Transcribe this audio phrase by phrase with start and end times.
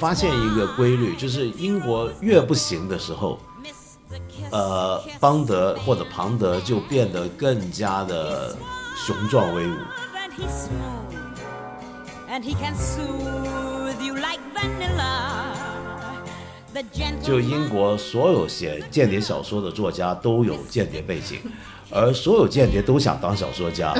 [0.00, 3.38] 发现一个规律，就是英国越不行的时候，
[4.50, 8.56] 呃，邦德或者庞德就变得更加的
[8.96, 9.74] 雄壮威武。
[17.22, 21.40] 就英国所有写间谍小说的作家都有间谍背景，
[21.90, 23.92] 而所有间谍都想当小说家。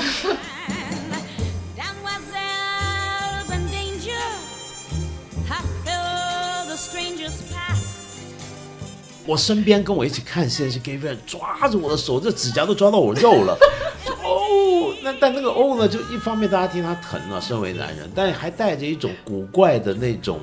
[9.30, 13.56] 我身边跟我一起看戏的是 gay 抓着我的手，这指甲都抓到我肉了，
[14.24, 20.40] 哦，那但那个哦呢，就一方面大家听他疼啊，身为男人，但还带着一种古怪的那种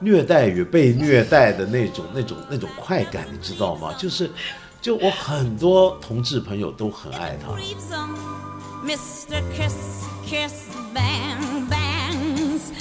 [0.00, 3.94] 虐待与被虐待的那种那种那种快感，你知道吗？
[3.96, 4.30] 就是，
[4.82, 7.48] 就我很多同志朋友都很爱他。
[7.52, 8.10] Leaves 'em.
[8.84, 9.40] Mr.
[9.56, 12.72] Kiss, Kiss, Bang, Bangs.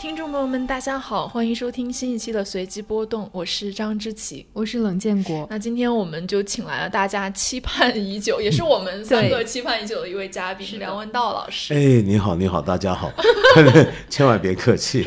[0.00, 4.46] 听众朋友们，大家好，欢迎收听新一期的随机波动，我是张之琪。
[4.54, 11.74] 我是冷建国，那今天我们就请来了大家期盼已久， 也是我们三个期盼已久的一位嘉宾梁文道老师。
[11.74, 13.12] 哎，你好，你好，大家好，
[14.08, 15.04] 千万别客气。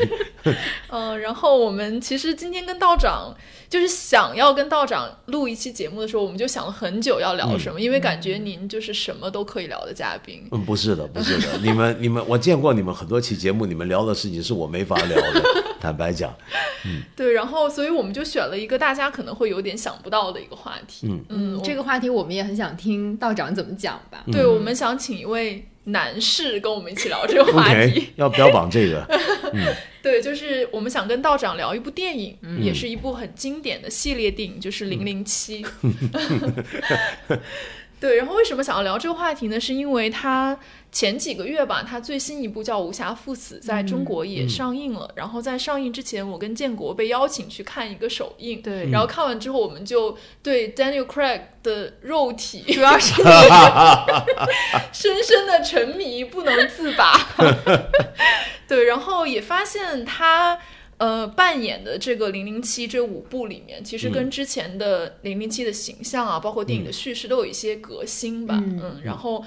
[0.90, 3.34] 嗯、 然后我们其实今天跟道长
[3.68, 10.46] 就是想要跟道长录一期节目的时候，我们就想了很久要聊什么，因为感觉您就是什么都可以聊的嘉宾。
[10.50, 15.42] 嗯，不是的，不是的，你们你们，我见过你们很多期节目，你们聊的事情是我没法聊的，
[15.84, 16.34] 坦白讲。
[16.86, 21.06] 嗯 对，然后所以我们就选了一个大家可能会有点想不到的一个话题。
[21.06, 24.24] 嗯嗯，这个话题我们也很想听道长怎么讲吧。
[24.32, 28.08] 对，我们想请一位男士跟我们一起聊这个话题。
[28.16, 29.06] 要标榜这个，
[30.02, 35.62] 对，就是我们想跟道长聊一部电影，嗯也是一部很经典的系列电影，就是《零零七》。
[38.04, 39.58] 对，然后为什么想要聊这个话题呢？
[39.58, 40.54] 是因为他
[40.92, 45.10] 前几个月吧，他最新一部叫《无暇赴死》在中国也上映了。
[45.14, 48.60] 然后在上映之前，我跟建国被邀请去看一个首映。
[48.60, 53.22] 对然后看完之后，我们就对 Daniel Craig 的肉体主要是
[54.92, 57.18] 深深的沉迷，不能自拔。
[58.68, 60.58] 对，然后也发现他
[61.04, 68.54] 呃扮演的这个零零七这五部里面，其实跟之前的零零七的形象啊，包括电影的叙事都有一些革新吧。
[68.64, 69.44] 嗯然后。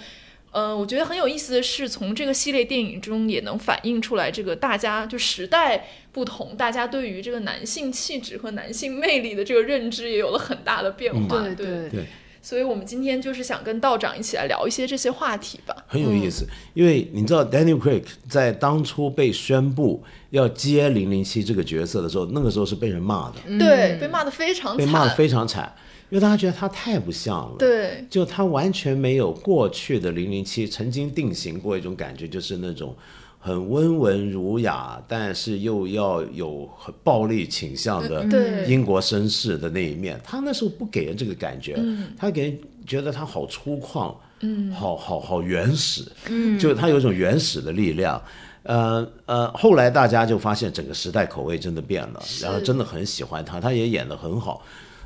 [0.53, 11.43] 呃，我觉得很有意思的是，从这个系列电影中也能反映出来，这个大家就时代不同，大家对于这个男性气质和男性魅力的这个认知也有了很大的变化。
[11.43, 12.05] 对对对对，
[12.47, 15.75] 所以我们今天就是想跟道长一起来聊一些这些话题吧。
[15.85, 16.45] 很有意思。
[16.73, 25.75] 因为你知道，Daniel Craig 在当初被宣布要接零零七这个角色的时候，那个时候是被人骂的，对，被骂的非常惨，被骂的非常惨，
[26.09, 27.57] 因为大家觉得他太不像了。。
[27.59, 32.95] 对，就他完全没有过去的零零七曾经定型过一种感觉，就是那种
[33.39, 40.19] 很温文儒雅，但是又要有很暴力倾向的对英国绅士的那一面。
[40.23, 41.77] 他那时候不给人这个感觉，
[42.17, 48.21] 他给人觉得他好粗犷，嗯，好好好原始，嗯，就他有一种原始的力量。
[48.63, 54.61] 呃呃，后来大家就发现整个时代口味真的变了，然后真的很喜欢他，他也演得很好。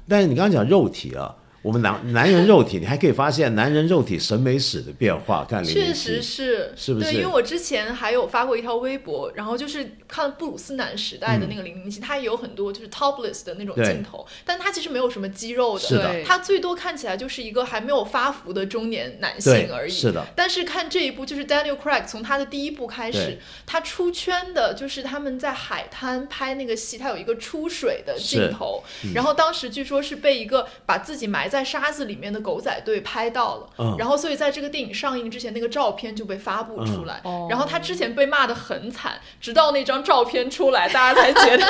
[0.07, 5.45] 但是你刚刚讲肉体啊，我们男男人肉体，你还可以发现男人肉体审美史的变化。
[5.47, 7.05] 看零确实是，是不是？
[7.05, 16.11] 对，因为我之前还有发过一条微博，然后就是看布鲁斯南时代的那个零零七，他也有很多就是 topless 的那种镜头，但他其实没有什么肌肉的，是的。
[16.11, 16.23] 对。
[16.23, 19.91] 它最多看起来就是一个还没有发福的中年男性而已。
[19.91, 20.25] 是的。
[20.35, 29.13] 但是看这一部，就是 Daniel Craig 从他的第一部开始，他出圈的就是他们在海滩拍那个戏，他有一个出水的镜头，嗯。
[29.13, 33.95] 然后当时据说是被一个把自己埋在沙子里面的狗仔队拍到了，嗯。
[33.99, 41.65] 然后所以在这个电影上映之前，那个照片就被发布出来，然后他之前被骂的很惨，直到那张照片出来，大家才觉得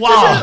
[0.00, 0.40] 哇，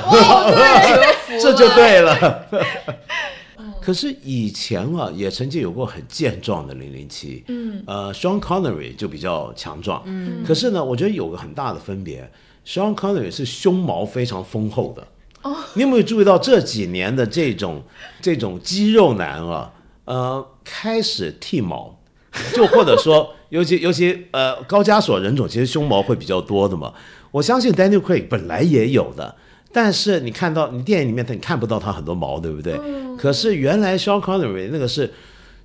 [1.41, 2.45] 这就对了。
[3.81, 12.29] 可是以前啊，也曾经有过很健壮的零零七，嗯，呃，Sean Connery 就比较强壮，嗯，可是呢，我觉得有个很大的分别
[12.63, 15.07] ，Sean Connery 是胸毛非常丰厚的，
[15.43, 17.83] 哦，你有没有注意到这几年的这种
[18.21, 19.71] 这种肌肉男啊，
[20.05, 21.99] 呃，开始剃毛，
[22.53, 26.93] 就或者说， 尤其尤其呃高加索人种其实胸毛会比较多的嘛，
[27.31, 29.35] 我相信 Daniel Craig 本来也有的。
[29.73, 32.77] 但是你看到你电影里面你看不到他很多毛，对不对？
[33.17, 35.09] 可是原来 Sean Connery 那个是，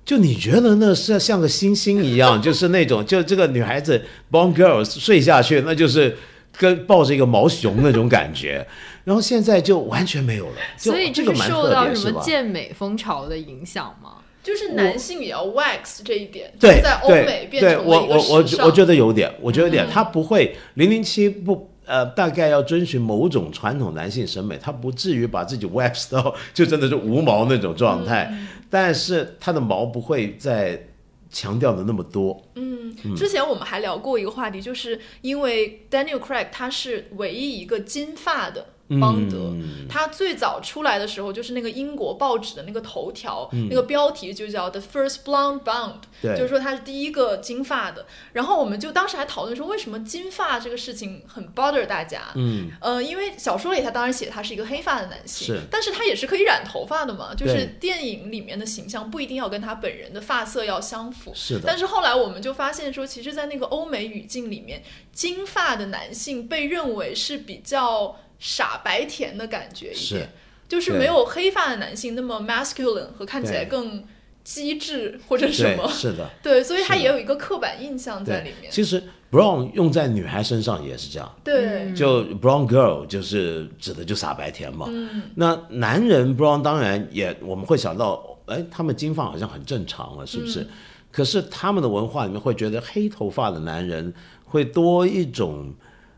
[0.05, 4.01] 就你觉得那是像个星星一样， 就是那种就这个女孩子
[4.31, 6.15] Bond Girls 睡下去，那就是
[6.57, 8.65] 跟抱着一个毛熊那种感觉。
[9.07, 11.95] 然后现在就完全没有了，所以这个蛮受到？
[11.95, 14.15] 什么健美风潮的影响吗？
[14.43, 18.65] 就是男性也要 wax 这一点，对就是在欧对美变对，成我我我。
[18.65, 30.87] 我觉得有点，我觉得有点，他不会零零七不呃，大概要遵循某种传统男性审美，他不至于把自己 wax 到就真的是无毛那种状态，嗯但是他的毛不会再
[31.31, 32.43] 强调的那么多。
[32.55, 38.65] 嗯，之前我们还聊过一个话题，就是因为 Daniel Craig 他是唯一一个金发的
[38.99, 39.87] 邦德，嗯。
[39.89, 43.67] 他最早出来的时候就是那个英国报纸的那个头条，嗯。
[43.69, 48.05] 那个标题就叫 The First Blonde Bond，就是说他是第一个金发的。
[48.33, 52.31] 然后我们就当时还讨论说，为什么金发这个事情很 bother 大家？
[52.35, 55.61] 嗯，呃，因为小说里他当然写他是一个黑发的男性，是。
[55.71, 61.31] 但是他也是可以染头发的嘛，就是电影里面的形象不一定要跟他本人的发色要相符。
[61.33, 61.61] 是的。
[61.65, 64.81] 但，是后来我们就发现说，其实，在那个欧美语境里面，
[65.11, 70.29] 金发的男性被认为是比较傻白甜的感觉一是点，
[70.67, 74.03] 就是没有黑发的男性那么 masculine 和看起来更
[74.43, 75.87] 机智或者什，么。
[75.89, 78.51] 是的， 对，所以他也有一个刻板印象在里。
[78.61, 78.71] 面。
[78.71, 81.35] 其实 brown 用在女孩身上也是这样。
[81.43, 84.85] 对，就 brown girl 就是指的就傻白甜嘛。
[84.89, 90.61] 嗯那男人 brown 当然也我们会想到，哎，他们金发好像很正常了，是不是？
[90.61, 90.67] 嗯
[91.09, 94.13] 可是他们的文化里面会觉得黑头发的男人
[94.43, 95.73] 会多一种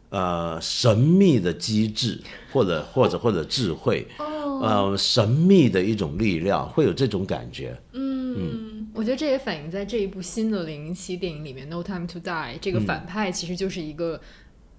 [0.09, 2.21] 呃神秘的机制，
[2.51, 4.35] 或者或者或者智慧，哦。
[4.61, 7.79] 呃神秘的一种力量，会有这种感觉。
[7.93, 12.73] 嗯我觉得这也反映在这一部新的零零七电影里面，《No Time to Die》这嗯。
[12.73, 14.19] 个反派其实就是一个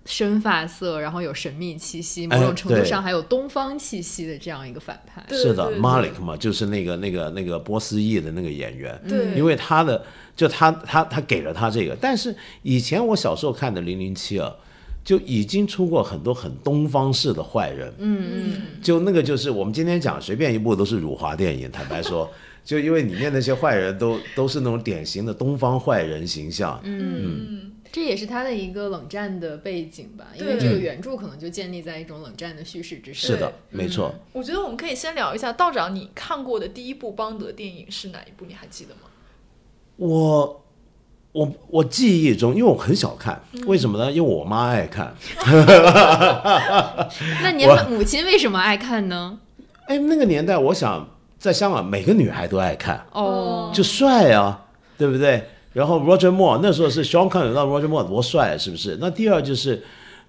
[0.04, 5.24] 深发色，然后有神秘气息，某哎种程度上还有东方气息的这样一个反派。
[5.26, 9.00] 对是的，Malik 嘛，就是那个那个那个波斯裔的那个演员。
[9.08, 10.04] 对，因为他的
[10.36, 14.54] 就他他他给了他这个，但是以前我小时候看的《零零七》啊，
[15.04, 22.30] 就已经出过很多很东方式的坏人，嗯嗯，就那个就是我们今天讲随便一部都是辱华电影，坦白说，
[22.64, 33.32] 就因为里面那些坏人都都是那种典型的东方坏人形象，嗯，这也是他的一个冷战的背景吧，因为这个原著可能就建立在一种冷战的叙事之上。
[33.32, 34.14] 是的，没错。
[34.32, 38.44] 我觉得我们可以先聊一下道长，你看过的第一部邦德电影是哪一部？
[38.46, 39.00] 你还记得吗？
[39.96, 40.64] 我
[41.32, 44.10] 我我记忆中，因为我很少看，为什么呢？
[44.10, 45.14] 因为我妈爱看。
[47.42, 49.38] 那您母亲为什么爱看呢？
[49.86, 53.04] 哎，那个年代，我想在香港每个女孩都爱看。
[53.12, 54.60] 哦，就帅啊，
[54.98, 55.44] 对不对？
[55.72, 58.98] 然后 Roger Moore 那时候是 Sean Connery，那 Roger Moore 多帅，是不是？
[59.00, 59.80] 那第二就是，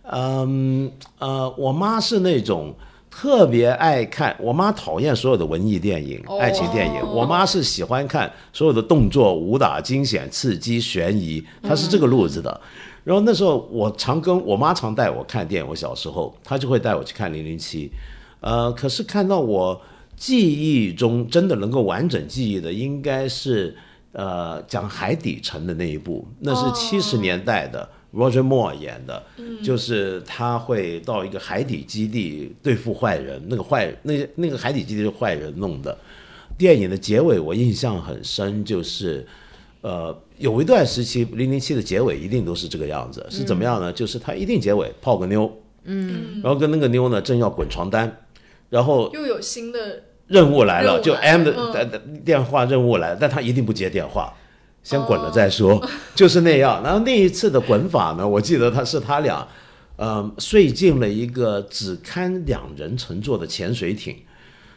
[0.03, 2.75] 嗯呃，我妈是那种
[3.11, 12.61] 特别爱看，我妈讨厌所有的文艺电影、哦爱情电影，我妈是喜欢看所有的动作、武打、惊险、刺激、悬疑，她是这个路子的。
[13.03, 17.87] 然后那时候我常跟我妈常带我看电影，我小时候她就会带我去看《零零七》，
[18.39, 19.79] 呃，可是看到我
[20.15, 23.75] 记忆中真的能够完整记忆的，应该是
[24.13, 27.87] 呃讲海底城的那一部，那是七十年代的。
[28.13, 29.23] Roger Moore 演的，
[29.63, 35.97] 就是他会到一个海底基地对付坏人，那个坏那那个海底基地是坏人弄的。
[36.57, 39.25] 电影的结尾我印象很深，就是
[39.81, 43.91] 呃有一段时期零零七的结尾一定都是这个样子，是怎么样呢？
[43.91, 45.51] 就是他一定结尾泡个妞，
[45.85, 48.25] 嗯，然后跟那个妞呢正要滚床单，
[48.69, 51.71] 然后又有新的任务来了，就 M 的嗯。
[51.73, 54.31] 的的电话任务来了，但他一定不接电话，
[54.83, 55.81] 先滚了再说，
[56.15, 56.81] 就是那样。
[56.83, 59.47] 然后那一次的滚法呢，我记得他是他俩，
[59.95, 64.15] 呃，睡进了一个只堪两人乘坐的潜水艇，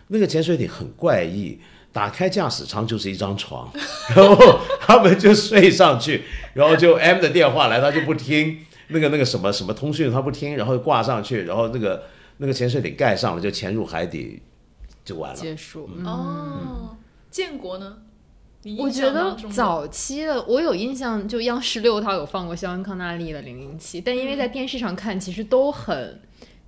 [0.08, 1.58] 那个潜水艇很怪异。
[1.92, 3.70] 打开驾驶舱就是一张床，
[4.16, 8.58] 然后他们就睡上去，然后就 M 的电话来，他就不听
[8.88, 12.02] 那个那个什么什么通讯，他不听，然后挂上去，然后那个
[12.38, 14.42] 那个潜水艇盖上了，就潜入海底，
[15.04, 15.36] 就完了。
[15.36, 15.88] 结束。
[15.96, 16.96] 嗯哦。
[17.30, 17.98] 建国呢？
[18.64, 26.20] 你我觉得早期的我有印象，就央视六套有放过肖恩康纳利的《零零七》，但因为在电视上看，其实都很。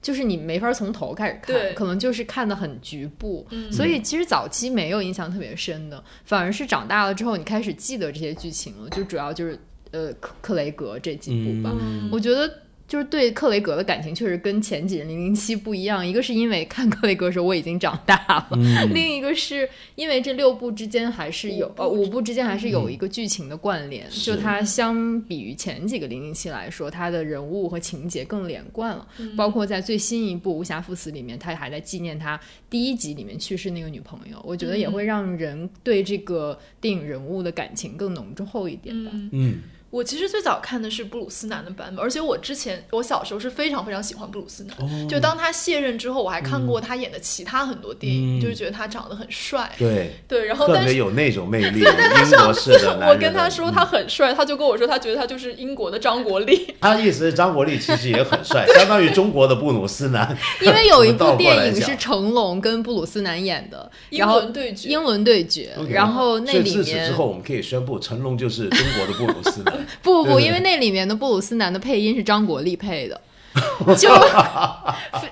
[0.03, 9.59] 就是你没法从头开始看，可能就是看的很局部，所以其实早期没有印象特别深的，反而是长大了之后，你开始记得这些剧情了，就主要就是
[9.91, 11.75] 呃克克雷格这几部吧。
[11.81, 12.49] 嗯我觉得
[12.89, 18.49] 就是对克雷格的感情确实跟前几任零零七不一样，一个是因为看克雷格的时候我已经长大了，
[18.95, 24.31] 另一个是因为这六部之间还是有呃五部之间还是有一个剧情的关联，是。
[24.33, 32.39] 就它相比于前几个零零七来说，它的人物和情节更连贯了，包括在最新一部《无暇赴死》里面，他还在纪念他
[32.71, 39.11] 第一集里面去世那个女朋友，我觉得也会让人对这个电影人物的感情更浓厚一点吧。
[39.15, 39.59] 嗯，嗯，
[39.91, 44.77] 我其实最早看的是布鲁斯南的版本，而且我之前我小时候是非常非常喜欢布鲁斯南。
[44.79, 49.71] 哦就当他卸任之后，我还看过他演的其他很多电影，嗯就是觉得他长得很帅。
[49.79, 53.07] 对，对，然后特但是别有那种魅 力，英国式的男人的。
[53.09, 56.75] 我跟他说他很帅，他就跟我说他觉得他就是英国的张国立。
[56.81, 60.37] 他意思是张国立其实也很帅， 相当于中国的布鲁斯南。
[60.61, 69.76] 因为有一部电影是成龙跟布鲁斯南演的，英然后伦对决英伦对决然后那所以里面自此之后，我们可以宣布成龙就是中国的布鲁斯南。
[70.03, 73.21] 不不不，因为那里面的布鲁斯南的配音是张国立配的，
[73.97, 74.09] 就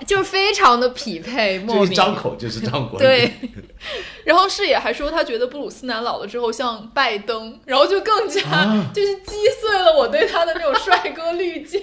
[0.05, 3.05] 就非常的匹配，莫名张口就是张国立。
[3.05, 3.31] 对，
[4.23, 11.81] 然后视野还说他觉得布鲁斯南老了之后像拜登，然后就更加、啊就是击碎了我对他的那种帅哥滤镜。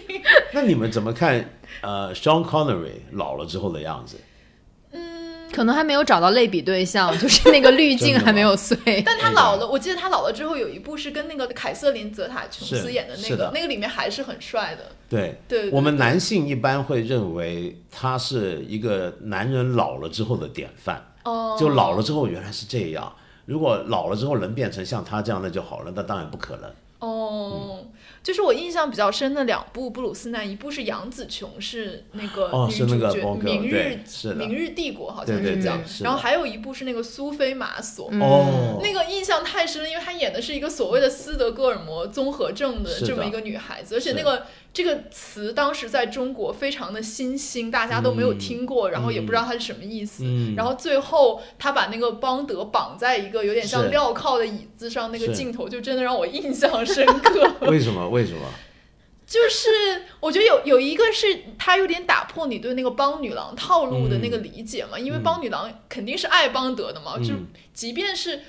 [0.53, 1.51] 那你们怎么看？
[1.81, 4.17] 呃，Sean Connery 老了之后的样子？
[5.53, 8.77] 可能还没有找到类比对象， 就是那个滤镜还没有碎。
[9.05, 14.85] 但他老了，我记得他老了之后有一部是跟那个凯瑟琳·泽塔琼斯演的那个，那个里面还是很帅的。
[15.09, 21.01] 对，对对我们男性一般会认为他是一个男人老了之后的典范。
[21.25, 23.13] 哦，就老了之后原来是这样。
[23.45, 25.93] 如果老了之后能变成像他这样，那就好了。
[25.95, 26.71] 那当然不可能。
[27.01, 27.82] 哦，
[28.23, 38.09] 就是我印象比较深的两部布鲁斯南，一部是杨紫琼是那个女主哦是那个角明日是明日帝国好像是叫然后还有一部是那个苏菲玛索。
[38.21, 50.25] 哦，那个印象太深了，因为她演的是一个所谓的斯德哥尔摩综合症的这么一个女孩子，而且那个这个词当时在中国非常的新兴，大家都没有听过，然后也不知道它是什么意思。
[50.25, 57.53] 嗯然后最后他把那个邦德绑在一个有点像镣铐的椅子上，那个镜头就真的让我印象深刻。
[57.69, 58.09] 为什么？
[58.09, 58.41] 为什么？
[59.27, 59.69] 就是
[60.21, 68.41] 我觉得有有一个是他有点打破你对那个邦女郎套路的那个理解嘛，因为邦女郎肯定是爱邦德的嘛，就嗯即便是。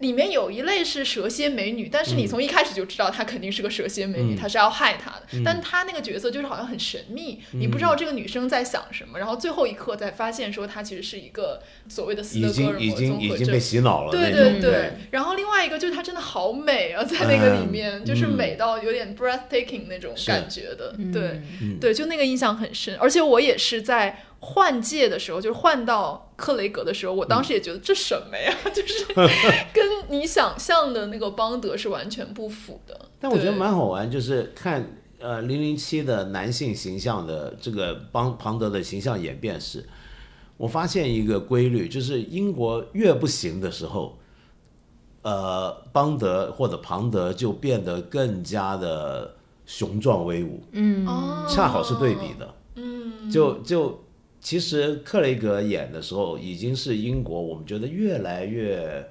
[0.00, 4.36] 里面有一类是蛇蝎美女，但是你从一开始就知道她肯定是个蛇蝎美女，嗯。
[4.36, 5.42] 她是要害她的。
[5.44, 13.60] 但她那个角色就是好像很神秘，你不知道这个女生在想什么，然后最后一刻才发现说她其实是一个所谓的斯德哥尔经已经摩综合已经被症。
[13.60, 14.32] 洗脑了对。
[14.32, 18.36] 对对，然后另外一个就是她真的好美啊，在那个里面、就是嗯。
[18.36, 21.78] 美到有点 breathtaking 那种感觉的，对、嗯。
[21.78, 22.96] 对，就那个印象很深。
[22.96, 29.04] 而且我也是在换届的时候，就是换到克雷格的时候，我当时也觉得这什么呀， 就是
[29.72, 33.08] 跟你想象的那个邦德是完全不符的。
[33.20, 39.86] 但我觉得蛮好玩，就是看呃零零七的男性形象的这个邦庞德的形象演变史，
[40.56, 44.18] 我发现一个规律，就是英国越不行的时候，
[45.20, 51.06] 呃，邦德或者庞德就变得更加的雄壮威武，嗯，
[51.46, 52.54] 恰好是对比的。
[52.76, 54.02] 嗯，就就
[54.40, 59.06] 其实克雷格演的时候，已经是英国我们觉得越来越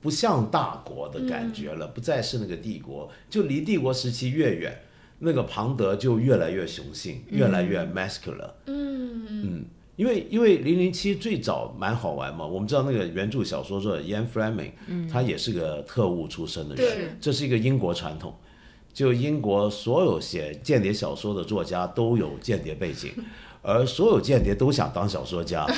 [0.00, 4.78] 不像大国的感觉了，不再是那个帝国，就离帝国时期越远，
[5.18, 8.50] 那个庞德就越来越雄性，越来越 masculine。
[8.66, 9.64] 嗯嗯。
[9.96, 14.72] 因为因为零零七最早蛮好玩嘛，我们知道那个原著小说作者 Ian Fleming，、
[15.10, 18.34] 他也是个特务出身的人，这是一个英国传统。
[18.92, 23.10] 就英国所有写间谍小说的作家都有间谍背景，
[23.66, 25.66] 而所有间谍都想当小说家。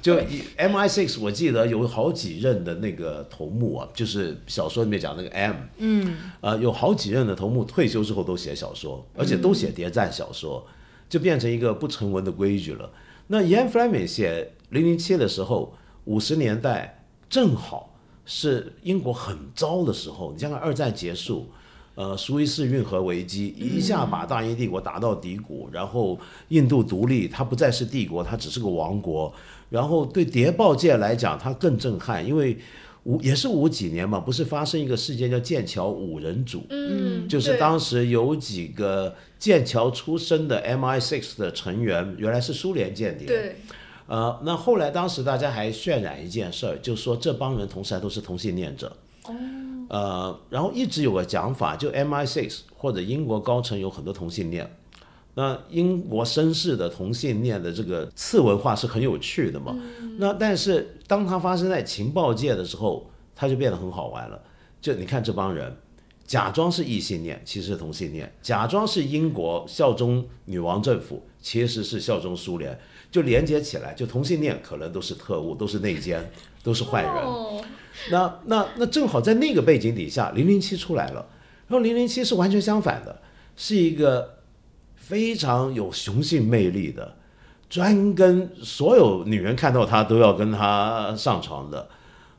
[0.00, 0.16] 就
[0.56, 10.64] MI6，我记得有好几任的那个头目啊，就是小说里面讲那个 M，嗯，呃，有好几任的头目退休之后都写小说，而且都写谍战小说，
[11.08, 12.90] 就变成一个不成文的规矩了。
[13.26, 20.32] 那 Ian Fleming 写《零零七》的时候，五十年代正好是英国很糟的时候。
[20.32, 21.50] 你想想，二战结束，
[21.98, 26.16] 呃，苏伊士运河危机一下把大英帝国打到低谷，然后
[26.50, 29.34] 印度独立，它不再是帝国，它只是个王国。
[29.68, 32.56] 然后对谍报界来讲，它更震撼，因为
[33.02, 43.26] 五也是五几年嘛，不是发生一个事件叫剑桥五人组，嗯，就是当时有几个剑桥出身的 MI6 的成员，原来是苏联间谍。
[43.26, 43.56] 对
[44.06, 48.96] 呃，那后来当时大家还渲染一件事儿，就说这帮人同时还都是同性恋者。
[49.24, 49.34] 哦。
[49.88, 54.70] 呃，然后一直有个讲法，就 MI6 或者英国高层有很多同性恋。
[55.34, 59.76] 那英国绅士的同性恋的这个次文化是很有趣的嘛？
[60.18, 64.42] 那但是当它发生在情报界的时候，它就变得很好玩了。
[64.80, 65.76] 就你看这帮人，
[66.26, 72.76] 假装是异性恋，其实是同性恋；假装是英国效忠女王政府，其实是效忠苏联，
[73.10, 76.28] 就连接起来，就同性恋可能都是特务，都是内奸，
[76.62, 77.12] 都是坏人。
[77.12, 77.62] 哦，
[78.10, 81.26] 那那那正好在那个背景底下，零零七出来了，
[81.66, 83.20] 然后零零七是完全相反的，
[83.56, 84.38] 是一个
[84.94, 87.16] 非常有雄性魅力的，
[87.68, 91.88] 专跟所有女人看到他都要跟他上床的，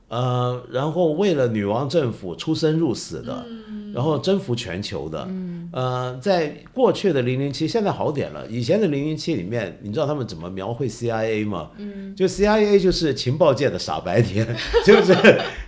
[0.07, 3.45] 呃，然后为了女王政府出生入死的，
[3.93, 5.27] 然后征服全球的。
[5.71, 8.45] 呃，在过去的零零七，现在好点了。
[8.47, 11.71] 以前的零零七里面，你知道他们怎么描绘 CIA 吗？
[11.77, 14.47] 嗯，就 CIA 就是情报界的傻白甜，
[14.85, 15.15] 就是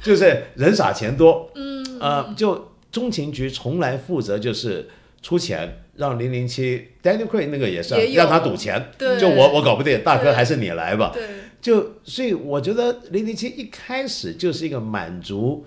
[0.02, 1.50] 就是人傻钱多。
[1.56, 4.88] 嗯，呃，就中情局从来负责就是
[5.22, 5.78] 出钱。
[5.98, 8.84] 让零零七 Daniel Craig 那个也是让他赌钱，
[9.20, 11.12] 就我我搞不定，大哥还是你来吧。
[11.14, 11.24] 对
[11.62, 15.64] 就所以我觉得零零七一开始就是一个满足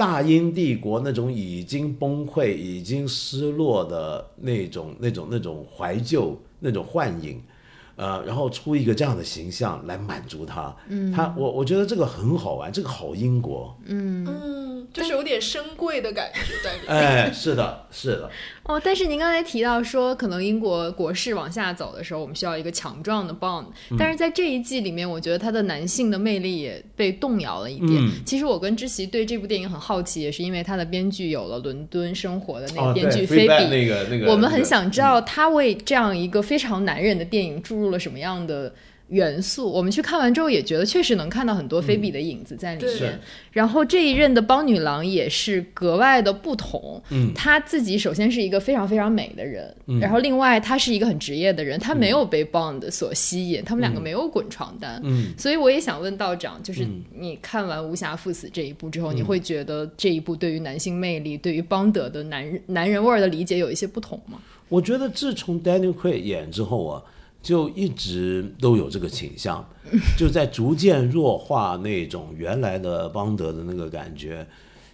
[0.00, 7.38] 大英帝国那种已经崩溃、已经失落的那种、那种、那种怀旧、那种幻影，
[8.00, 10.74] 呃，然后出一个这样的形象来满足他。
[10.88, 13.76] 嗯，他我我觉得这个很好玩，这个好英国。
[13.84, 16.96] 嗯嗯，就是有点深贵的感觉在里面。
[16.96, 18.30] 哎，是的，是的。
[18.62, 23.66] 哦，但是您刚才提到说，可能英国国势往下走的时候，我们需要一个强壮的 Bond。
[23.98, 28.08] 但是在这一季里面，我觉得他的男性的魅力也被动摇了一点。
[28.24, 38.72] 其实我跟知琪对这部电影很好奇，也是因为他的编剧有了伦敦生活的那个编剧菲比，那个那个，我们很想知道他为这样一个非常男人的电影注入了什么样的。
[39.10, 43.18] 元素，我们去看完之后也觉得确实能看到很多菲比的影子在里面。
[43.50, 47.02] 然后这一任的邦女郎也是格外的不同。
[47.10, 55.00] 嗯，她自己首先是一个非常非常美的人，然后另外她是一个很职业的人，她没有被 Bond 所吸引，他们两个没有滚床单。
[55.02, 64.38] 嗯，所以我也想问道长，就是你看完《无暇赴死》这一部之后，你会觉得这一部对于男性魅力、对于邦德的男人男人味儿的理解有一些不同吗？
[64.68, 67.02] 我觉得自从 Daniel Craig 演之后啊。
[67.42, 69.66] 就一直都有这个倾向，
[70.16, 74.46] 就在逐渐弱化那种原来的邦德的那个感觉。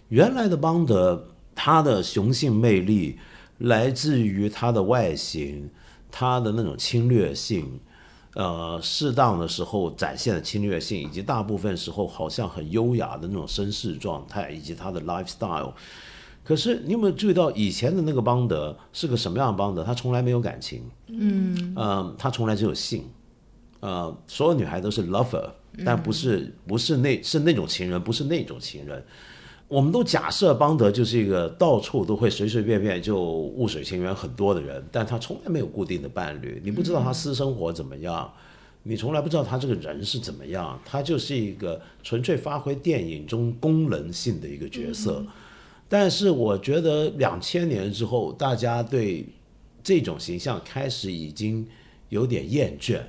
[0.09, 3.17] 原来的邦德，他的雄性魅力
[3.57, 5.69] 来自于他的外形，
[6.09, 7.79] 他的那种侵略性，
[8.35, 15.73] 呃，适当的时候展现的侵略性，以及大部分时候好像很优雅的那种绅士状态，以及他的 lifestyle。
[16.47, 19.83] 可是你有没有注意到以前的那个邦德是个什么样的邦德？
[19.83, 23.03] 他从来没有感情，嗯，呃，他从来只有性，
[23.81, 25.49] 呃，所有女孩都是 lover，
[25.83, 29.03] 但不是不是那是那种情人，不是那种情人。
[29.67, 38.31] 我们都假设邦德就是一个到处都会随随便便就雾水情缘很多的人，但他从来没有固定的伴侣，你不知道他私生活怎么样，
[38.83, 45.21] 你从来不知道他这个人是怎么样，他就是一个纯粹发挥电影中功能性的一个角色。
[45.89, 49.25] 但是我觉得两千年之后，大家对
[49.83, 51.65] 这种形象开始已经
[52.09, 52.99] 有点厌倦。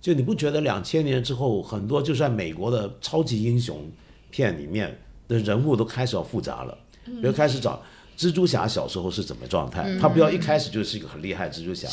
[0.00, 3.90] 就你不觉得两千年之后，很多就算美国的超级英雄
[4.30, 6.78] 片里面的人物都开始要复杂了？
[7.04, 7.82] 比如开始找
[8.16, 11.88] 蜘蛛侠小时候是怎么状态，他不要一开始就是一个很厉害蜘蛛侠。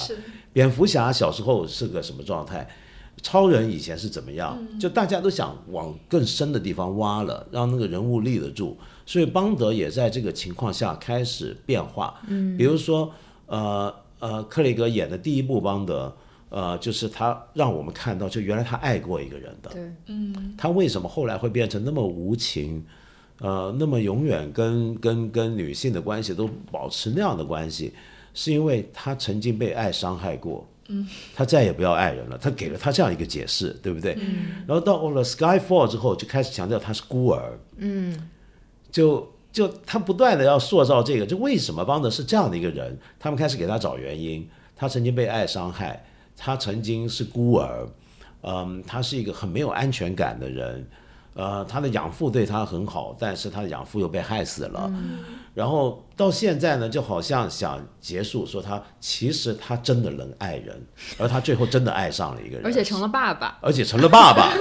[0.51, 2.67] 蝙蝠侠小时候是个什么状态？
[3.21, 4.61] 超人以前是怎么样？
[4.77, 8.77] 就大家都想往更深的地方挖了，让那个人物立得住。
[9.05, 12.19] 所以邦德也在这个情况下开始变化。
[12.27, 13.13] 嗯，比如说，
[13.45, 16.15] 呃呃，克雷格演的第一部邦德，
[16.49, 19.69] 呃，就是他让我们看到，就原来他爱过一个人的。
[19.71, 20.55] 对，嗯。
[20.57, 22.83] 他为什么后来会变成那么无情？
[23.39, 27.93] 呃，那么永远跟跟跟女性的关系都保持那样的关系，
[28.33, 30.65] 是因为他曾经被爱伤害过。
[30.87, 31.05] 嗯。
[31.35, 32.37] 他再也不要爱人了。
[32.37, 34.17] 他给了他这样一个解释，对不对？
[34.21, 34.63] 嗯。
[34.65, 37.59] 然后到了 Skyfall 之后，就开始强调他是孤儿。
[37.77, 38.29] 嗯。
[38.95, 42.97] 就就他不断的要塑造这个，就为什么邦德是这样的一个人？
[43.19, 44.49] 他们开始给他找原因。
[44.73, 46.05] 他曾经被爱伤害，
[46.37, 47.85] 他曾经是孤儿，
[48.43, 50.87] 嗯，他是一个很没有安全感的人。
[51.33, 54.89] 呃，他的养父对他很好，但是他的养父又被害死了。
[55.53, 60.81] 然后到现在呢，就好像想结束，说他其实他真的能爱人，
[61.17, 64.53] 而他最后真的爱上了一个人，而且成了爸爸，而且成了爸爸。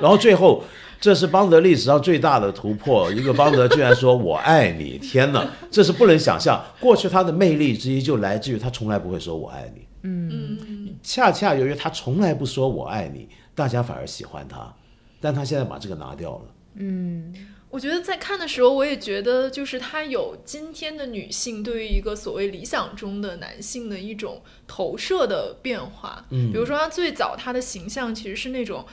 [0.00, 0.64] 然后最后。
[1.02, 6.62] 这是邦德历史上最大的突破，一个邦德居然说我爱你，天哪，这是不能想象。
[6.78, 14.70] 过去他的魅力之一就来自于他从来不会说我爱你，嗯，恰恰由于他从来不说我爱你，大家反而喜欢他，
[15.22, 16.42] 但他现在把这个拿掉了。
[16.74, 17.34] 嗯，
[17.70, 26.26] 我觉得在看的时候，我也觉得就是他有今天的女性对于一个所谓理想中的男性的一种投射的变化。
[26.28, 28.84] 嗯，比如说他最早他的形象其实是那种。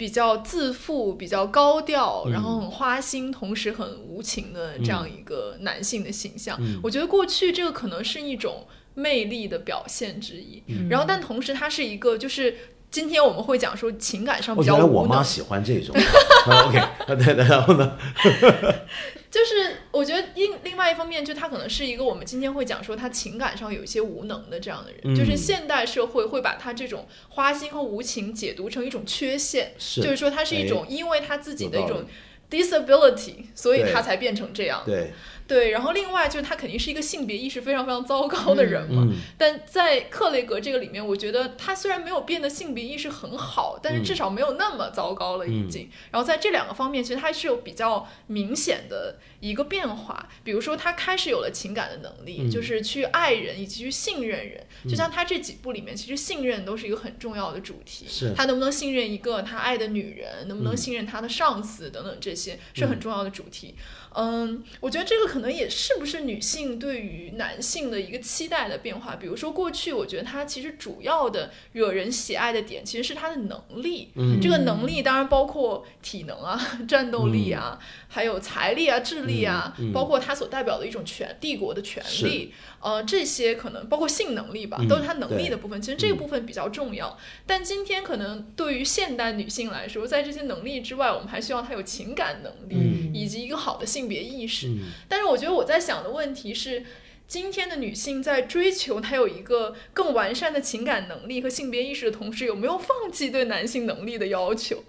[0.00, 10.62] 比较自负、比较高调，然后很花心，同时很无情的这样一个男性的形象，我觉得过去这个可能是一种魅力的表现之一。
[10.88, 12.56] 然后，但同时他是一个，就是
[12.90, 14.74] 今天我们会讲说情感上比较。
[14.86, 15.94] 我妈喜欢这种。
[16.48, 16.80] OK，
[17.22, 17.98] 对的，然后呢？
[19.30, 32.04] 就是我觉得另另外一方面，就他可能是一个我们今天会讲说他情感上有一些无能的这样的人，就是现代社会会把他这种花心和无情解读成一种缺陷，就是说他是一种因为他自己的一种
[32.50, 34.82] disability，所以他才变成这样。
[34.84, 35.12] 对，
[35.50, 39.02] 对，然后另外就是他肯定是一个性别意识非常非常糟糕的人嘛。
[39.04, 45.90] 嗯但在克雷格这个里面，我觉得他虽然没有变得性别意识很好，但是至少没有那么糟糕了已经。
[46.12, 50.28] 然后在这两个方面，其实他是有比较明显的一个变化。
[50.44, 54.64] 比如说，他开始有了情感的能力，嗯就是去爱人以及去信任人。
[54.88, 58.06] 就像他这几部里面，其实信任都是一个很重要的主题。
[58.08, 63.74] 是他能不能信任一个他爱的女人，能不能嗯信任他的上司等等，这些是很重要的主题。
[64.14, 69.16] 嗯，我觉得这个可能也是不是女性对于男性的一个期待的变化。
[69.16, 74.10] 比如说过去，我觉得他其实主要的惹人喜爱的点其实是他的能力。
[74.16, 77.78] 嗯这个能力当然包括体能啊、战斗力啊，
[78.12, 82.52] 还有财力啊、智力啊，嗯嗯包括它所代表的一种权帝国的权是利。
[82.80, 85.80] 呃，这些可能包括性能力吧，嗯都是他能力的部分。
[85.80, 87.16] 其实这个嗯部分比较重要。
[87.46, 94.66] 但今天可能对于现代女性来说，在这些能力之外，我们还需要她有情感能力，嗯以及一个好的性别意识。
[94.68, 96.84] 嗯但是我觉得我在想的问题是。
[97.30, 104.82] 今天的女性在追求她有一个更完善的情感能力和性别意识的同时，有没有放弃对男性能力的要求？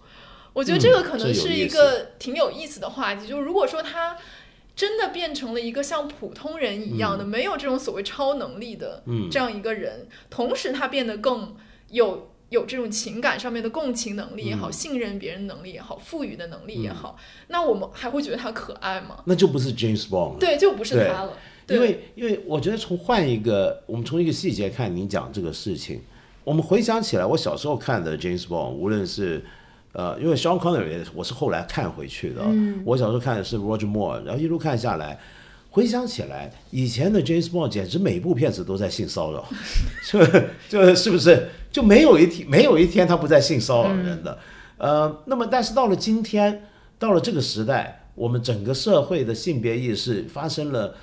[0.54, 3.28] 我觉得这个可能是一个挺有意思的话题。
[3.28, 4.18] 就是如果说他
[4.76, 11.56] 真的变成了一个像普通人一样的，没有这种所谓超能力的嗯这样一个人，同时他变得更
[11.90, 19.24] 有有这种情感上面的共情能力也好，嗯信任别人能力也好，赋予的能力也好，那我们还会觉得他可爱吗？
[19.26, 20.40] 那就不是 James Bond 了。
[20.40, 21.38] 对，就不是他了。
[21.68, 26.02] 对因为因为我觉得从换一个，我们从一个细节看你讲这个事情，
[26.44, 29.46] 我们回想起来，我小时候看的 James Bond，无论是
[29.94, 32.42] 呃，因为 Sean Connery 我是后来看回去的，
[32.86, 35.20] 我小时候看的是 Roger Moore，然后一路看下来。
[35.74, 39.48] 回想起来，以前的 James Bond 简直每部片子都在性骚扰，
[40.06, 40.20] 就
[40.68, 44.38] 就是不是就没有一天没有一天他不在性骚扰人的，
[44.78, 46.68] 呃，那么但是到了今天，
[47.00, 50.94] 到了这个时代，我们整个社会的性别意识发生了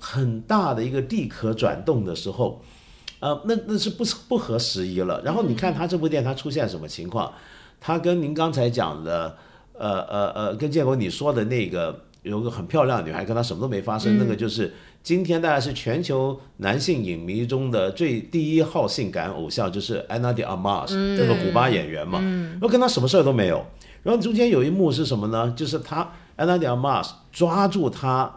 [0.00, 2.60] 很大的一个地壳转动的时候，
[3.20, 5.22] 呃，那那是不不合时宜了。
[5.24, 7.32] 然后你看他这部电影，他出现什么情况？
[7.80, 9.36] 他跟您刚才讲的，
[9.74, 23.64] 呃呃呃，跟建国你说的那个有个很漂亮的女孩，跟他什么都没发生，那个就是今天大概是全球男性影迷中的最第一号性感偶像，就是安娜迪阿玛斯那个古巴演员嘛，然后跟他什么事儿都没有。
[24.02, 25.52] 然后中间有一幕是什么呢？
[25.56, 28.32] 就是他安娜迪阿玛斯抓住他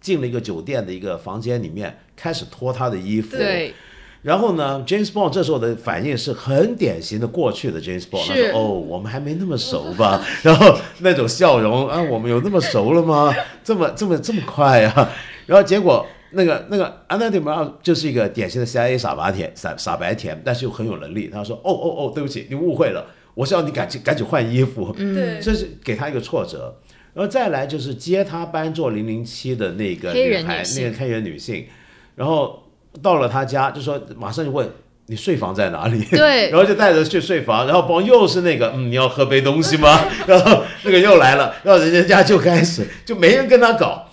[0.00, 3.36] 进了一个酒店的一个房间里面，开始脱他的衣服。
[3.36, 3.74] 对，
[4.22, 13.34] 然后呢，James Bond 这时候的反应是很典型的过去的 James Bond，他说：“哦，我们还没那么熟吧？” 然后那种笑容啊，我们有那么熟了吗？
[13.64, 15.10] 这么这么这么快啊？
[15.46, 21.28] 然后结果那个那个安娜迪马就是一个典型的 CIA 傻白甜傻傻白甜，但是又很有能力。
[21.32, 26.76] 他说：“哦哦哦，对不起，你误会了，我是要你赶紧赶紧换衣服。”对，这是给他一个挫折。
[27.14, 31.66] 然后再来就是接他班做零零七的那个黑女孩，人女性那个黑人女性，
[32.14, 32.62] 然后
[33.02, 34.68] 到了他家就说马上就问
[35.06, 40.04] 你睡房在哪里，对 然后就带着去睡房，然后帮又是那个嗯你要喝杯东西吗？
[40.26, 44.06] 然后那个又来了，然后人家家就开始就没人跟他搞。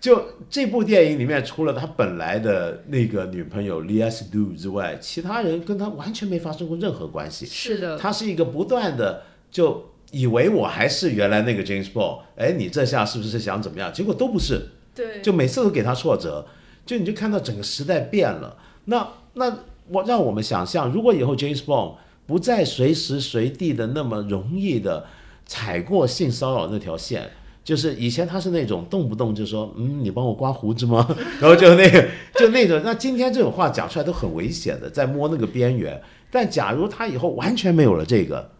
[0.00, 7.44] 就这部电影里面，除了他本来的那个女朋友 l e a s d u 之外，其他人跟他完全没发生过任何关系。
[7.44, 13.92] 是的，他是一个不断的就以为我还是原来那个 James Bond，哎，你这下是不是想怎么样？
[13.92, 16.46] 结果都不是，对，就每次都给他挫折，
[16.90, 18.56] 就你就看到整个时代变了。
[18.86, 21.94] 那那我让我们想象，如果以后 James Bond
[22.26, 25.06] 不再随时随地的那么容易的
[25.46, 27.30] 踩过性骚扰那条线。
[27.62, 31.06] 就是以前他是那种动不动就说，嗯，你帮我刮胡子吗？
[31.40, 36.02] 然后就那个就那种，那今天这种话讲出来都很危险的，在摸那个边缘。
[36.28, 38.50] 但假如他以后完全没有了这个，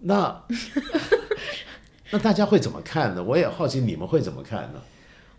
[0.00, 0.44] 那
[2.10, 3.24] 那大家会怎么看呢？
[3.24, 4.82] 我也好奇你们会怎么看呢？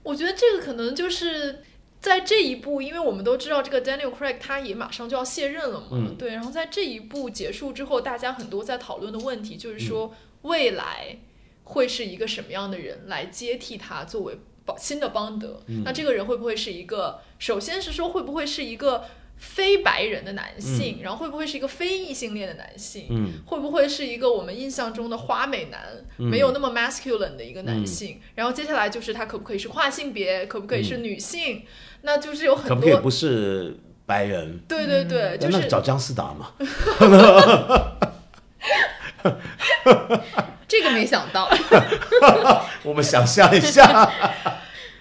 [0.01, 1.59] 我觉得这个可能就是
[2.03, 6.33] 在这一步，因为我们都知道这个 Daniel Craig 他也马上就要卸任了嘛，嗯对。
[6.33, 11.17] 然后在这一步结束之后，大家很多在讨论的问题就是说，嗯未来
[11.63, 14.37] 会是一个什么样的人来接替他作为
[14.77, 15.63] 新的邦德？
[15.67, 17.21] 嗯那这个人会不会是一个？
[17.39, 19.05] 首先是说会不会是一个
[19.37, 23.07] 非白人的男性，然后会不会是一个非异性恋的男性？
[23.09, 28.19] 嗯会不会是一个我们印象中的花美男，没有那么 masculine 的一个男性？
[28.35, 31.63] 然后接下来就是他可不可以是跨性别，可不可以是女性？
[32.05, 34.59] 那就是有很多可不可以不是白人？
[34.67, 36.51] 对对对，就是那找姜思达嘛？
[40.67, 41.49] 这个没想到，
[42.83, 44.11] 我们想象一下，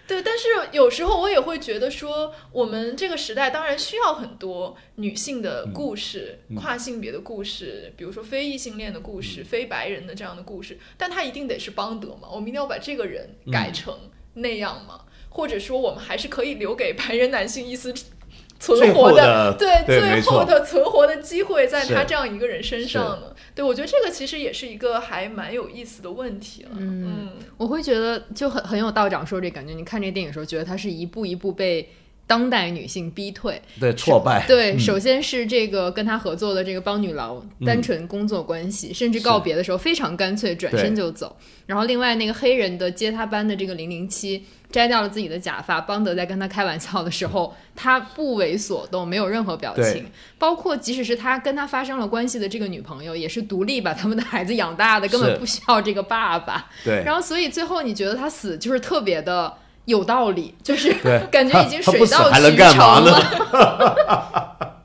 [0.07, 12.29] 对，但是有时候我也会觉得说，我们这个时代当然需要很多女性的故事、跨性别的故事，比如说非异性恋的故事、非白人的这样的故事，但他一定得是邦德嘛？
[12.31, 13.99] 我们一定要把这个人改成
[14.35, 15.01] 那样吗？
[15.33, 17.93] 或者说，我们还是可以留给白人男性一丝
[18.61, 23.35] 存活的对对最后的存活的机会，在他这样一个人身上呢？
[23.57, 26.71] 对，我觉得这个其实也是一个还蛮有意思的问题了。
[26.79, 29.75] 嗯，我会觉得就很很有道长说这感觉。
[29.75, 31.91] 你看这电影的时候，觉得他是一步一步被
[32.27, 33.61] 当代女性逼退。
[33.81, 41.37] 对挫败，对，嗯首先是这个跟他合作的这个邦女郎，单纯工作关系，甚至告别的时候非常干脆，转身就走。
[41.67, 50.07] 然后另外那个黑人的接他班的这个零零七，摘掉了自己的假发，邦德在跟他开玩笑的时候，他不为所动，没有任何表情。
[50.39, 56.69] 包括即使是他跟他发生了关系的这个女朋友，也是独立把他们的孩子养大的，根本不需要这个爸爸。
[56.85, 60.93] 对，然后所以最后你觉得他死就是特别的有道理，就是
[61.31, 64.49] 感觉已经 水到渠成了。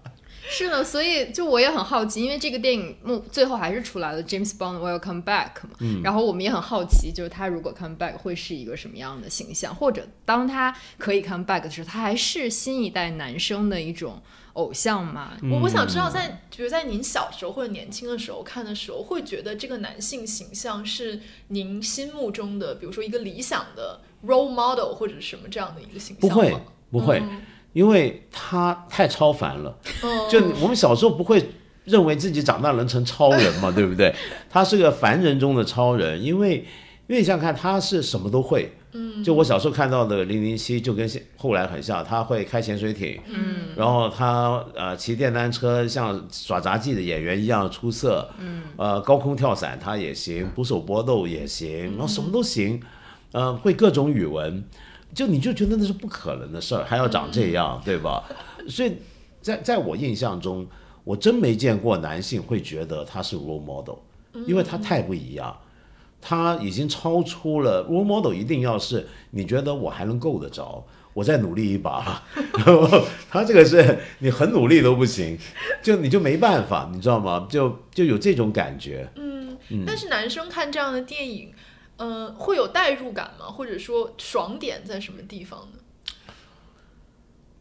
[0.49, 14.19] 是的，所以就我也很好奇，因为这个电影目最后还是出来了 James Bond will come back 嘛，嗯然后我们也很好奇，就是他如果 come back 会是一个什么样的形象，或者当他可以 come back 的时候，他还是新一代男生的一种
[14.53, 15.33] 偶像吗？
[15.43, 26.55] 我我想知道在，比如在您小时候或者年轻的时候看的时候，会觉得这个男性形象是您心目中的，比如说一个理想的 role model 或者什么这样的一个形不会？
[26.89, 27.21] 不会，
[27.73, 29.77] 因为他太超凡了。
[30.03, 31.49] 嗯，就我们小时候不会
[31.83, 34.13] 认为自己长大能成超人嘛，对不对？
[34.49, 36.55] 他是个凡人中的超人，因为
[37.07, 38.73] 因为你想想看，他是什么都会。
[38.93, 52.81] 嗯，就我小时候看到的零零七，就跟现后来很像，他会开潜水艇，嗯，然后他呃骑电单车，像耍杂技的演员一样出色，嗯，呃高空跳伞他也行，捕手搏斗也行，然后什么都行，
[53.37, 54.63] 呃会各种语文，
[55.13, 58.23] 就你就觉得那是不可能的事儿，还要长这样，对吧？
[58.67, 58.93] 所以
[59.41, 60.65] 在在我印象中，
[61.03, 63.97] 我真没见过男性会觉得他是 role model，
[64.47, 65.55] 因为他太不一样，
[66.19, 72.23] 他已经超出了 role model，一定要是你觉得我还能够得着，我再努力一把，
[73.29, 75.37] 他这个是你很努力都不行，
[75.83, 77.45] 就你就没办法，你知道吗？
[77.47, 79.27] 就就有这种感觉，嗯。
[79.85, 81.51] 但是男生看这样的电影，
[81.97, 83.45] 呃，会有代入感吗？
[83.47, 85.79] 或者说爽点在什么地方呢？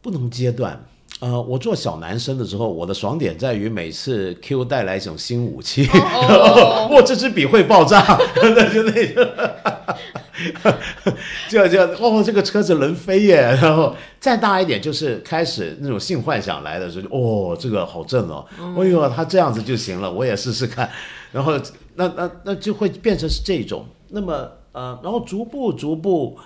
[0.01, 0.85] 不同阶段。
[1.19, 7.99] 呃，我做小男生的时候，我的爽点在于每次 Q 带来一种新武器，哦哇， 这支笔会爆炸，
[8.37, 9.65] 那就那个，
[11.49, 18.45] 就就哦，这个车子能飞耶， 然后再大一点，就是开始那种性幻想来的时候，就哦，这个好正哦，
[18.77, 20.87] 哎呦，他这样子就行了，我也试试看，
[21.31, 21.59] 然后
[21.95, 26.37] 那那那就会变成是这种，那么呃，然后逐步逐步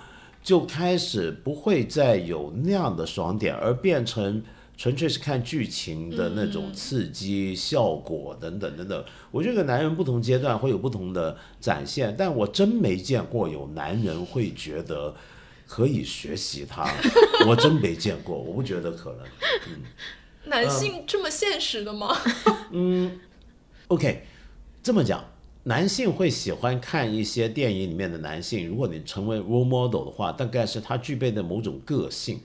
[0.42, 4.42] 就开始不会再有那样的爽点，而变成。
[4.74, 9.04] 纯粹是看剧情的那种刺激、效果等等等等。
[9.30, 15.14] 我觉得男人不同阶段会有不同的展现，但我真没见过有男人会觉得
[15.68, 16.90] 可以学习他，
[17.46, 19.20] 我真没见过，我不觉得可能。
[19.68, 19.82] 嗯
[20.46, 22.16] 男性这么现实的吗？
[22.72, 23.20] 嗯
[23.86, 24.24] OK，
[24.82, 25.22] 这么讲，
[25.64, 32.40] 男性会喜欢看一些电影里面的男性，如果你成为 role model 的话，大概是他具备的某种个性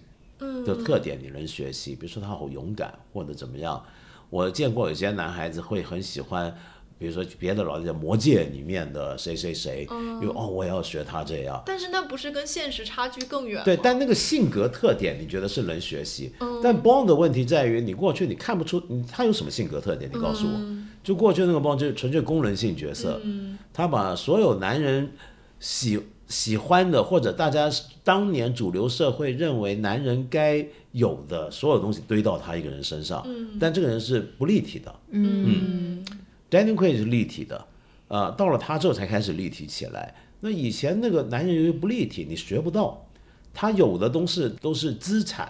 [0.63, 1.95] 的特点，你能学习。
[1.95, 3.83] 比如说他好勇敢，或者怎么样。
[4.29, 6.55] 我见过有些男孩子会很喜欢，
[6.99, 9.87] 比如说别的老在《魔戒》里面的谁谁谁，
[10.21, 11.59] 因为哦，我也要学他这样。
[11.65, 13.63] 但是那不是跟现实差距更远？
[13.63, 16.31] 对，但那个性格特点，你觉得是能学习。
[16.61, 20.86] 但 Bond 的问题在于，你过去你看不出你他有什么性格特点，你告诉我。
[21.07, 23.21] 就过去那个 Bond 就是纯粹功能性角色，
[23.71, 25.09] 他把所有男人
[25.57, 27.71] 喜喜欢的或者大家
[28.03, 33.25] 当年主流社会认为男人该有的所有东西堆到他一个人身上，
[33.57, 34.93] 但这个人是不立体的。
[35.11, 36.03] 嗯。
[36.51, 37.65] Daniel Craig 是立体的，
[38.09, 40.13] 呃，到了他之后才开始立体起来。
[40.41, 43.07] 那以前那个男人由于不立体，你学不到，
[43.53, 45.49] 他有的东西都是资产，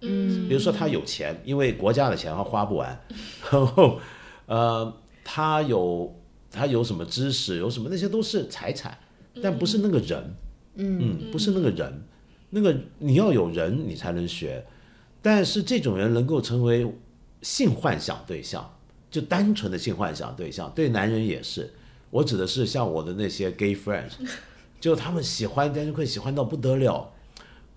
[0.00, 2.98] 嗯，比如说他有钱，因为国家的钱他花不完，
[3.52, 4.00] 然后
[4.46, 6.14] 呃，他有
[6.50, 8.96] 他有什么知识，有什么那些都是财产，
[9.42, 10.34] 但不是那个人，
[10.74, 12.02] 嗯，不是那个人，
[12.50, 14.64] 那个你要有人你才能学，
[15.22, 16.86] 但是这种人能够成为
[17.42, 18.74] 性幻想对象，
[19.10, 21.72] 就单纯的性幻想对象，对男人也是。
[22.10, 24.12] 我指的是像我的那些 gay friends，
[24.80, 27.10] 就他们喜欢 Daniel Craig 喜欢到不得了。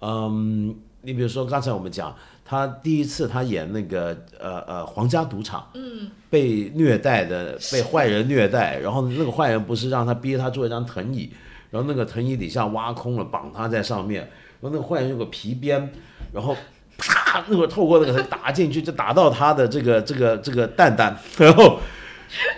[0.02, 2.16] 嗯，你比如说刚才我们讲，
[2.50, 11.30] 他第一次他演那个呃呃皇家赌场，嗯，被虐待的被坏人虐待，然后那个坏人不是让他逼他坐一张藤椅，
[11.70, 14.22] 然后那个藤椅底下挖空了，绑他在上面，
[14.62, 15.92] 然后那个坏人有个皮鞭，
[16.32, 16.56] 然后
[16.98, 21.80] 啪，那个透过那个打进去，就打到他的这个这个这个蛋蛋， 然后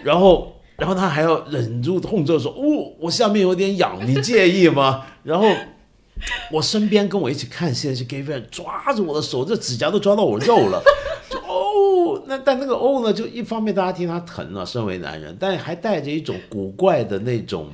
[0.03, 5.47] 然后然后他还要忍住痛之后说：“哦，我下面有点痒，你介意吗？”然后
[6.51, 10.81] 我身边跟我一起看戏的是 gay friend 抓着我的手，这指甲都抓到我肉了，
[11.29, 17.69] 就哦，那但那个哦呢，就一方面大家听他疼了，身为男人，但还带着一种古怪的那种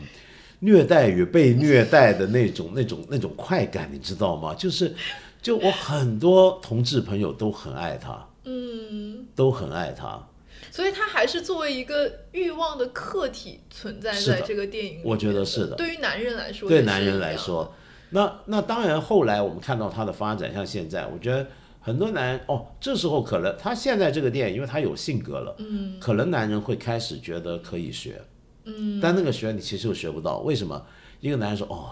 [0.60, 4.54] 虐待与被虐待的那种那种那种快感，你知道吗？
[4.56, 4.94] 就是
[5.42, 10.28] 就我很多同志朋友都很爱他，嗯，都很爱他。
[10.72, 15.76] 所以他还是作为一个欲望的客体存在在这个电影里面我觉得是的。
[15.76, 17.74] 对于男人来说，对男人来，说，
[18.16, 21.46] 那那当然，后来我们看到他的发展，像现在，我觉得
[21.82, 28.22] 很多男人哦，这时候可能他现在这个电影，因为他有性格了，嗯，可能男人会开始觉得可以学，
[28.64, 30.82] 嗯，但那个学你其实又学不到，为什么？
[31.20, 31.92] 一个男人说哦，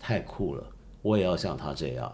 [0.00, 0.64] 太酷了，
[1.02, 2.10] 我也要像他这样，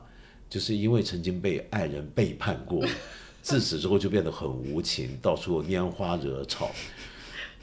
[0.50, 2.84] 就是因为曾经被爱人背叛过，
[3.40, 6.68] 自此之后就变得很无情，到处拈花惹草。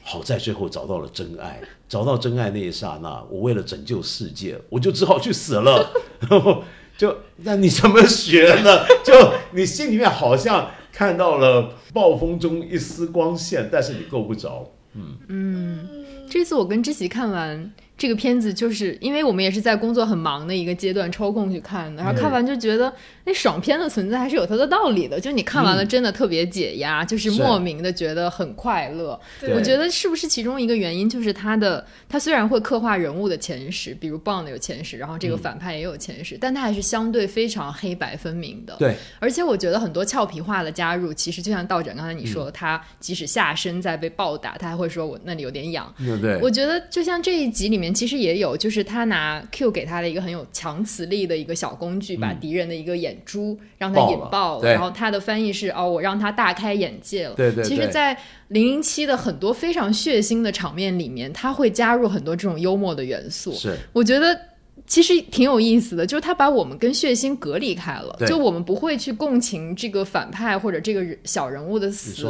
[0.08, 5.90] 好在最后找到了真爱，找到真爱那一刹那，我为了拯救世界，我就只好去死了。
[6.30, 6.62] 然 后
[6.96, 8.86] 就那你怎么学呢？
[9.04, 9.12] 就
[9.50, 14.72] 你心里面好像看到了暴风中一丝光线，但是你够不着。
[14.94, 15.88] 嗯嗯
[16.30, 22.92] 这次我跟知喜看完这个片子，就是因为我们也是在工作很忙的一个阶段抽空去看的，然后看完就觉得
[23.24, 29.18] 那爽片的存在还是有它的道理的，就你看完了真的特别解压，就是是莫名的觉得很快乐。
[29.54, 38.76] 我觉得是不是其中一个原因就是它的，它虽然会刻画人物的前史，比如 Bond 有前史，然后这个反派也有前史，但它还是相对非常黑白分明的。
[38.78, 45.92] 对，而且我觉得很多俏皮话的加入，其实就像道长刚才你说的，他即使下身在被暴打，他还会说我那里有点痒。
[46.20, 46.38] 对？
[46.42, 57.34] 我觉得就像这一集里面，其实也有，就是他拿 Q 给他的一个很有强磁力的一个小工具，把敌人的一个眼珠让他引爆了，然后他的翻译是哦，我让他大开眼界了。
[57.34, 58.16] 对对其实，在
[58.48, 63.52] 零零七的很多非常血腥的场面里面，他会加入很多这种幽默的元素。
[63.52, 64.38] 是我觉得
[64.86, 72.24] 其实挺有意思的，就是他把我们跟血腥隔离开了，就我们不会去共情这个反派或者这个小人物的死，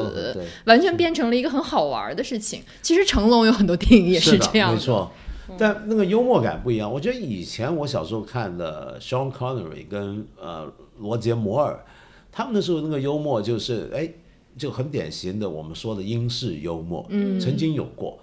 [0.64, 2.62] 完全变成了一个很好玩的事情。
[2.80, 5.12] 其实成龙有很多电影也是这样的，没错。
[5.58, 6.92] 但那个幽默感不一样。
[6.92, 11.84] 我觉得以前我小时候看的 Sean Connery 跟呃罗杰摩尔，
[12.30, 14.10] 他们那时候那个幽默就是哎，
[14.56, 18.18] 就很典型的我们说的英式幽默，嗯，曾经有过。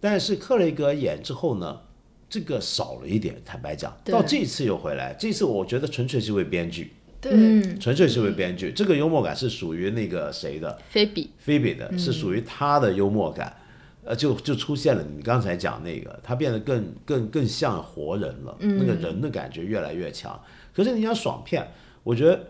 [0.00, 1.80] 但是克雷格演之后呢，
[2.28, 3.40] 这个少了一点。
[3.44, 8.70] 坦白讲，到这次又回来，这次我觉得纯粹是为编剧，对，嗯，纯粹是为编剧。
[8.70, 10.78] 这个幽默感是属于那个谁的？
[10.90, 13.56] 菲比，菲比的是属于他的幽默感，
[14.04, 20.38] 呃，就就出现了你刚才讲那个，他变得更更更像活人了，那个人的感觉越来越强。
[20.74, 21.66] 可是你讲爽片，
[22.02, 22.40] 我觉得，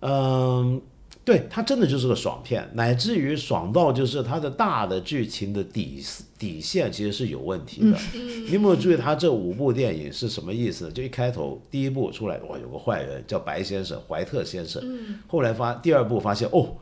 [0.00, 0.80] 嗯、
[1.24, 6.04] 对，他真的就是个爽片，乃至于爽到就是他的大的剧情的底
[6.38, 7.96] 底线其实是有问题的。
[8.12, 10.90] 你有没有注意他这五部电影是什么意思呢？
[10.90, 14.82] 就一开头第一部出来，哇，有个坏人叫白先生，怀特先生。
[15.26, 16.76] 后来发第二部发现，哦，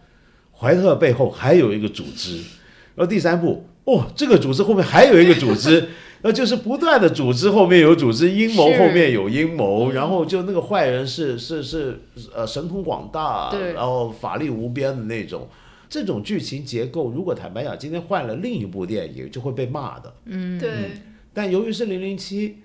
[0.52, 2.38] 怀特背后还有一个组织，
[2.94, 5.88] 然后第三步，哦，这个组织后面还有一个组织，
[6.22, 12.00] 那就是不断的组织后面有组织，阴谋后面有阴谋，然后就那个坏人是是是
[12.34, 15.48] 呃神通广大，然后法力无边的那种。
[15.88, 20.12] 这种剧情结构，如果坦白讲，今天换了另一部电影，就会被骂的。
[20.24, 20.70] 嗯对，
[21.32, 22.56] 但由于是零零七，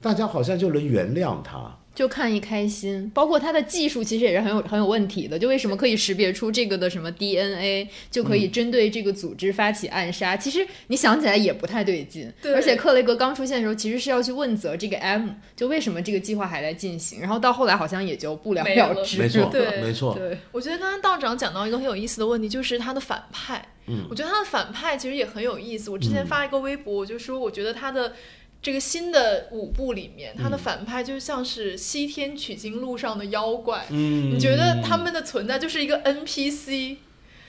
[0.00, 1.76] 大家好像就能原谅他。
[1.94, 5.38] 就看一开心，包括它的技术其实也是很有很有问题的。
[5.38, 10.36] 就为什么可以识别出这个的什么 DNA，就可以针对这个组织发起暗杀？
[10.36, 12.32] 其实你想起来也不太对劲。
[12.40, 19.18] 对而且克雷格刚出现的时候，其实是要去问责这个 M，就为什么这个计划还在进行，然后到后来好像也就不了没了了之。
[19.18, 20.14] 没错，对没错。
[20.14, 23.62] 对，我觉得刚刚道长讲到一个很有意思的问题，就是他的反派。
[23.88, 25.90] 嗯，我觉得他的反派其实也很有意思。
[25.90, 28.12] 我之前发一个微博，我就说我觉得他的
[28.62, 33.84] 这个新的五部里面，他的反派就像是西天取经路上的妖怪。
[33.90, 36.96] 嗯，你觉得他们的存在就是一个 NPC？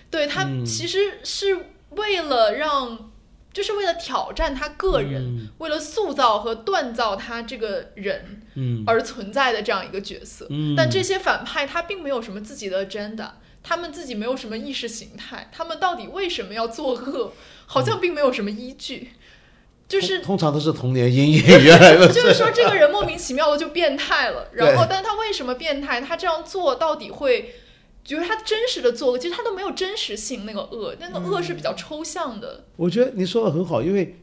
[0.10, 3.12] 对他其实是为了让。
[3.54, 10.48] 就是为了挑战他个人，为了塑造和锻造他这个人，嗯而存在的这样一个角色。
[10.50, 13.30] 嗯但这些反派他并没有什么自己的 agenda，
[13.62, 17.34] 他们自己没有什么意识形态，他们到底为什么要作恶，
[17.68, 19.12] 好像并没有什么依据。
[19.94, 24.48] 就是通通常都是童年阴影，原来的就是说，这个人莫名其妙的就变态了。
[24.54, 26.02] 然后，但是他为什么变态？
[26.02, 27.54] 他这样做到底会，
[28.04, 30.46] 就是他真实的作恶，其实他都没有真实性。
[30.46, 32.64] 那个恶，那个恶是比较抽象的。
[32.76, 34.18] 我觉得你说的很好，因为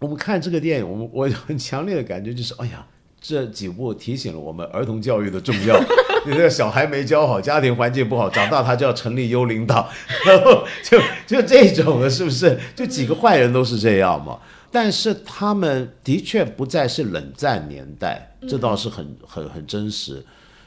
[0.00, 2.84] 我们看这个电影，我们我有很强烈的感觉就是，哎呀，
[3.20, 5.80] 这几部提醒了我们儿童教育的重要。
[6.26, 9.88] 你这个小孩没教好，家庭环境不好，长大他就要成立幽灵党，
[10.26, 12.58] 然 后就就这种的，是不是？
[12.74, 14.38] 就几个坏人都是这样嘛？
[14.70, 20.24] 但是他们的确不再是冷战年代，这倒是很很很真实。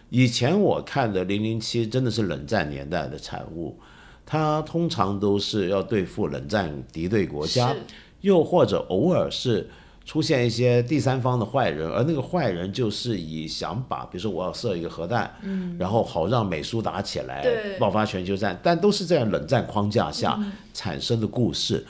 [0.10, 3.80] 以前我看的《零零七》真的是冷战年代的产物，
[4.26, 7.76] 它通常都是要对付冷战敌对国家，
[8.22, 9.70] 又或者偶尔是
[10.06, 17.44] 出现一些第三方的坏人，而那个坏人就是以想把，比如说我要射一个核弹，嗯，然后好让美苏打起来，
[17.80, 20.38] 爆发全球战，但都是在冷战框架下
[20.74, 21.84] 产生的故事。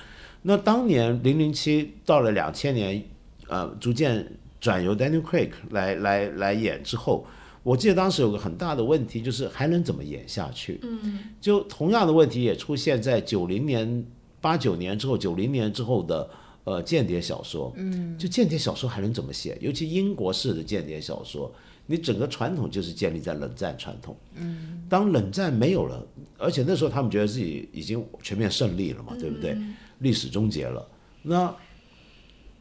[0.44, 3.02] 那当年零零七到了两千年，
[3.48, 4.26] 呃，逐渐
[4.60, 7.26] 转由 Daniel Craig 来来来演之后，
[7.64, 10.80] 我记得当时有个很大的问题，就是还能怎么演下去？
[10.84, 14.06] 嗯，就同样的问题也出现在九零年、
[14.42, 16.30] 八九年之后、九零年之后的
[16.66, 17.74] 呃间谍小说。
[17.78, 19.58] 嗯，就间谍小说还能怎么写？
[19.62, 21.50] 尤其英国式的间谍小说，
[21.86, 24.14] 你整个传统就是建立在冷战传统。
[24.36, 26.06] 嗯，当冷战没有了，
[26.38, 29.58] 而且那时候他们觉得自己已经全面胜利了嘛，对不对？
[30.00, 30.88] 历史终结了，
[31.24, 31.56] 那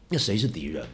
[0.09, 0.85] 那谁是敌人？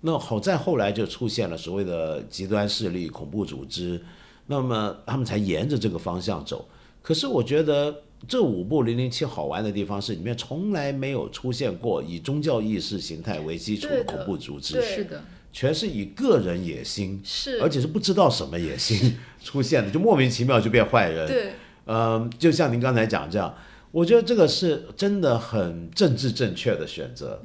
[0.00, 4.00] 那好在后来就出现了所谓的极端势力、恐怖组织，
[4.46, 6.68] 那么他们才沿着这个方向走。
[7.02, 21.26] 可是我觉得这五部《零零七》好玩的地方是，里面从来没有出现过以宗教意识形态为基础的恐怖组织，是的，全是以个人野心，是，而且是不知道什么野心 出现的，就莫名其妙就变坏人。
[21.26, 21.52] 对，
[21.86, 23.52] 嗯，就像您刚才讲这样，
[23.90, 27.40] 我觉得这个是真的很政治正确的选择，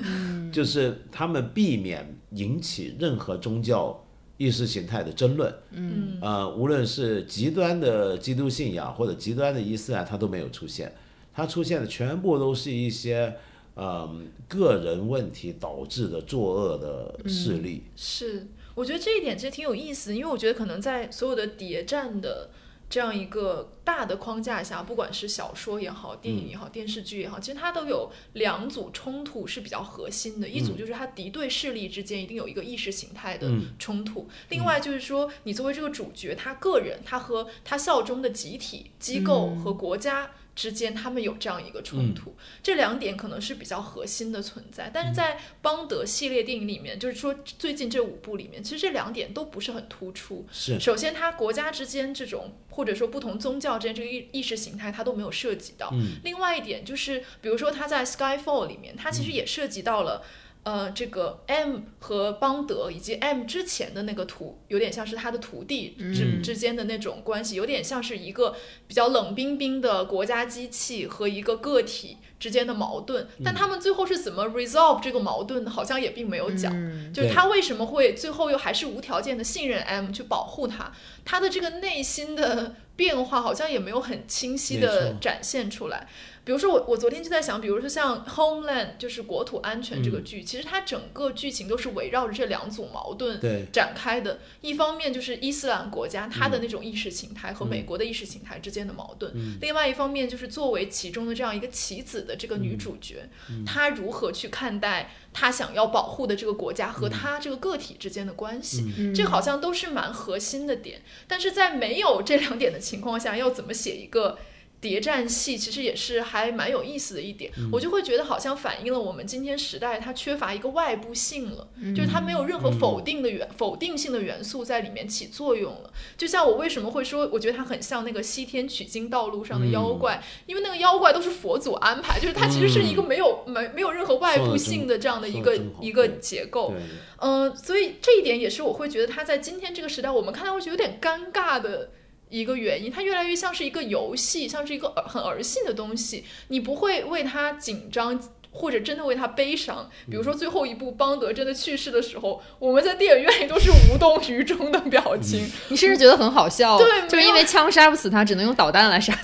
[0.52, 4.06] 就是他们避免引起任何宗教
[4.38, 10.94] 意识形态的争论，嗯，呃，无论是极端的基督信仰或者极端的伊斯兰，它都没有出现，
[11.34, 13.36] 它出现的全部都是一些。
[13.76, 22.52] 嗯，个人问题导致的作恶的势力，是，我觉得这一点其实挺有意思的，因为我觉得可能在所有的谍战的
[22.94, 40.30] 这样一个大的框架下，不管是小说也好，电影也好，电视剧也好，其实它都有两组冲突是比较核心的，一组就是它敌对势力之间一定有一个意识形态的冲突，另外就是说你作为这个主角，他个人，他和他效忠的集体、机构和国家。
[40.56, 44.91] 之间，他们有这样一个冲突，这两点可能是比较核心的存在。
[44.93, 50.45] 但是在邦德系列电影里面，就是说最近这五部里面，其实这两点都不是很突出。
[50.51, 55.93] 是首先，它国家之间这种或者说不同宗教之间这个意意识形态，它都没有涉及到。
[56.24, 60.24] 另外一点就是，比如说他在 Skyfall 里面，它其实也涉及到了。
[60.64, 68.55] 呃，这个 M 和邦德以及 M 之前的那个徒，有点像是他的徒弟之之间的那种关系，有点像是一个
[68.88, 73.28] 比较冷冰冰的国家机器和一个个体之间的矛盾。
[73.43, 76.74] 但他们最后是怎么 resolve 这个矛盾的，好像也并没有讲。
[77.14, 80.93] 就是他为什么会最后又还是无条件的信任 M 去保护他，
[81.26, 86.07] 他的这个内心的变化好像也没有很清晰的展现出来。
[86.46, 93.39] 比如说我我昨天就在想，比如说像 Homeland 就是国土安全这个剧，其实它整个剧情都是围绕着这两组矛盾
[93.72, 94.39] 展开的。
[94.60, 103.30] 一方面就是伊斯兰国家它的那种意识形态和美国的意识形态之间的矛盾，另外一方面就是作为其中的这样一个棋子的这个女主角，
[103.66, 111.02] 她如何去看待她想要保护的这个国家和她这个个体之间的关系，这好像都是蛮核心的点。
[111.26, 114.38] 但是在没有这两点的情况下，要怎么写一个？
[114.84, 121.66] 谍战戏其实也是还蛮有意思的一点，我就会觉得好像反映了我们今天时代它缺乏一个外部性了，
[121.96, 125.94] 就是它没有任何否定的元否定性的元素在里面起作用了。
[126.18, 136.74] 就像我为什么会说，我觉得它很像那个西天取经道路上的妖怪，因为那个妖怪都是佛祖安排，就是它其实是一个没有没没有任何外部性的这样的一个一个结构。
[137.20, 141.92] 嗯，所以这一点也是我会觉得它在今天这个时代，我们看到会觉得有点尴尬的。
[142.40, 148.20] 一个原因，它越来越像是一个游戏，像是一个很儿戏的东西，你不会为它紧张。
[148.56, 155.44] 或者真的为他悲伤，比如说最后一部邦德真的去世的时候，我们在电影院里都是无动于衷的表情。
[155.70, 159.24] 你甚至觉得很好笑，对，就是因为枪杀不死他，只能用导弹来杀死。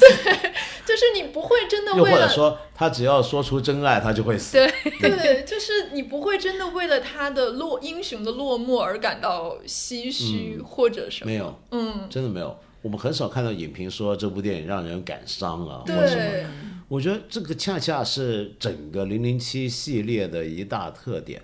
[0.84, 4.54] 就是你不会真的为了，又或者说他只要说出真爱，他就会死。
[4.54, 11.32] 对对，就是你不会真的为了他的落英雄的落寞而感到唏嘘或者什么。
[11.32, 12.58] 没有，嗯，真的没有。
[12.82, 16.50] 我们很少看到影评说这部电影让人感伤啊，或什么。
[16.88, 21.42] 我觉得这个恰恰是整个零零七系列的一大特点。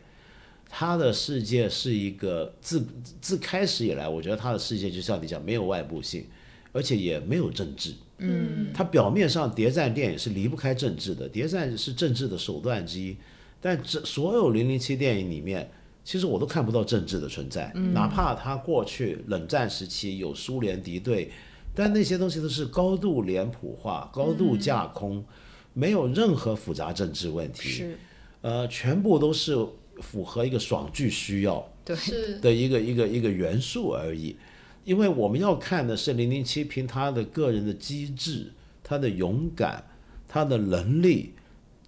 [0.67, 2.85] 他的世界是一个自
[3.21, 6.25] 自开始以来，我觉得他的世界就像你讲，没有外部性，
[6.73, 7.93] 而且也没有政治。
[8.17, 13.15] 嗯，他表面上谍战电影是离不开政治的，谍战是政治的手段之一。
[13.61, 15.69] 但这所有零零七电影里面，
[16.05, 21.31] 其实我都看不到政治的存在，哪怕他过去冷战时期有苏联敌对，
[21.73, 25.25] 但那些东西都是高度脸谱化、高度架空，
[25.73, 27.97] 没有任何复杂政治问题，是。
[28.41, 29.57] 呃，全部都是
[30.01, 31.95] 符合一个爽剧需要对，
[32.39, 34.35] 的一个一个一个元素而已。
[34.83, 38.51] 因为我们要看的是零零七凭他的个人的机智、
[38.83, 39.83] 他的勇敢、
[40.27, 41.33] 他的能力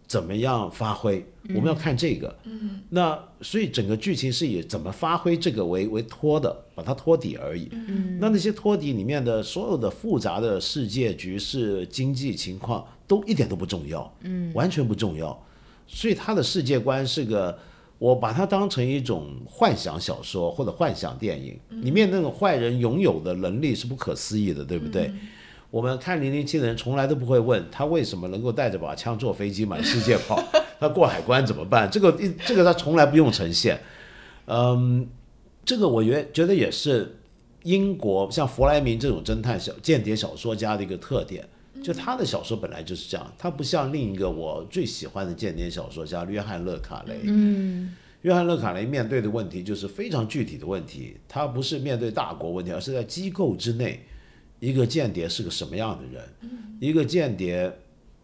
[0.07, 2.33] 怎么样发挥，我们要看这个。
[2.45, 7.67] 嗯，那所以整个剧情是以怎么发挥这个为为托的，把它托底而已。
[7.71, 15.37] 嗯，那那些托底里面的所有的复杂的世界局势、经济情况都一点都不重要，嗯，完全不重要。
[15.87, 17.57] 所以他的世界观是个，
[17.97, 25.11] 我把它当成一种幻想小说或者幻想电影，里面那种坏人拥有的能力是不可思议的，对不对？
[25.70, 30.41] 我们看零零七的人从来都不会问他为什么能够带着把枪坐飞机满世界跑，
[30.80, 31.89] 他过海关怎么办？
[31.89, 33.80] 这个一这个他从来不用呈现。
[34.45, 35.07] 嗯，
[35.65, 37.18] 这个我觉觉得也是
[37.63, 41.47] 英国像弗莱明这种侦探小间谍小说家的一个特点。
[41.84, 47.20] 就他的小说本来就是这样，他不像另一个我最喜欢的间谍小说家约翰·勒卡雷。
[47.26, 47.93] 嗯，
[48.24, 54.03] 约翰·勒卡雷面对的问题就是非常具体的问题，他不是面对大国问题，而是在机构之内，
[54.59, 56.23] 一个间谍是个什么样的人？
[56.79, 57.71] 一个间谍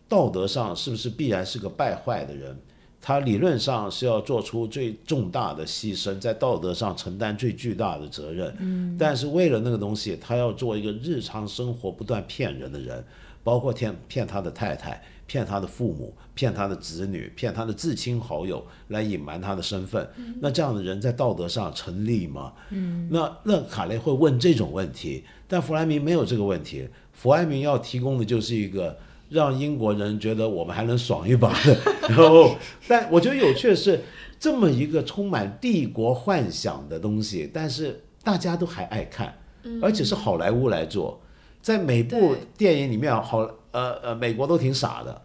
[0.08, 2.58] 道德上是不是必然是个败坏的人？
[3.02, 8.56] 他理论上是要做出最重大的牺牲，在道德上承担最巨大的责任。
[8.60, 13.04] 嗯，但是为了那个东西，他要做一个日常生活不断骗人的人。
[13.46, 15.04] 包括骗骗他的太太、
[15.34, 20.08] 骗他的父母、骗他的子女、骗他的至亲好友，来隐瞒他的身份。
[20.40, 22.54] 那这样的人在道德上成立吗？
[22.70, 26.88] 嗯，那那卡雷会问这种问题，但弗莱明没有这个问题。
[27.14, 28.96] 弗莱明要提供的就是一个
[29.30, 31.76] 让英国人觉得我们还能爽一把的。
[32.10, 32.56] 然后，
[32.88, 34.04] 但我觉得有趣的是，
[34.40, 39.36] 这么一个充满帝国幻想的东西，但是大家都还爱看，
[39.82, 41.20] 而且是好莱坞来做。
[41.60, 45.22] 在每部电影里面，好呃呃，美国都挺傻的，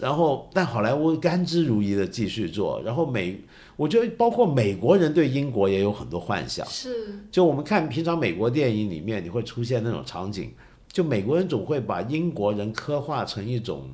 [0.00, 3.38] 然后但好莱坞甘之如饴的继续做，然后美，
[3.76, 10.52] 我觉得包括美国人对英国也有很多幻想，是，就我们看平常美国电影里面，你会出现那种场景，
[10.90, 13.88] 就美国人总会把英国人刻画成一种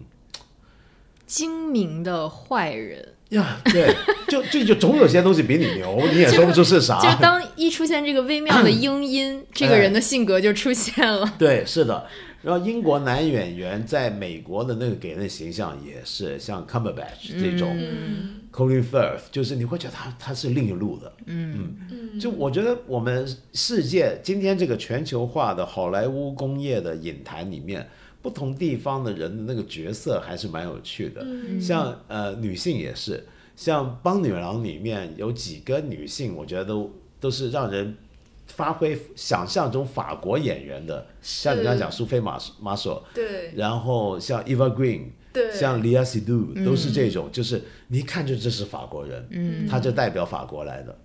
[1.26, 3.14] 精明的坏人。
[3.33, 3.95] 呀，对，
[4.28, 7.01] 就就就总有些东西比你牛，你也说不出是啥。
[7.01, 11.35] 就当一出现这个微妙的英音，这个人的性格就出现了。
[11.39, 12.07] 对，是的。
[12.43, 21.12] 然后英国男演员在美国的那个给人的形象也是像 Cumberbatch 这种嗯，Colin Firth，就是你会觉得他他是另一路的。
[21.26, 22.18] 嗯嗯。
[22.18, 27.89] 就我觉得我们世界今天这个全球化的好莱坞工业的影坛里面。
[28.23, 31.27] 不同地方的人的那个角色还是蛮有趣的，
[31.61, 33.23] 像呃女性也是，
[33.57, 37.97] 像《帮女郎》里面有几个女性，我觉得都都是让人
[38.47, 50.97] 发挥想象中法国演员的，像你刚才讲苏菲玛玛索，对，然后像 Eva Green，对，像 Lia Seydoux 都是这种，就是你一看就这是法国人，嗯，他就代表法国来的。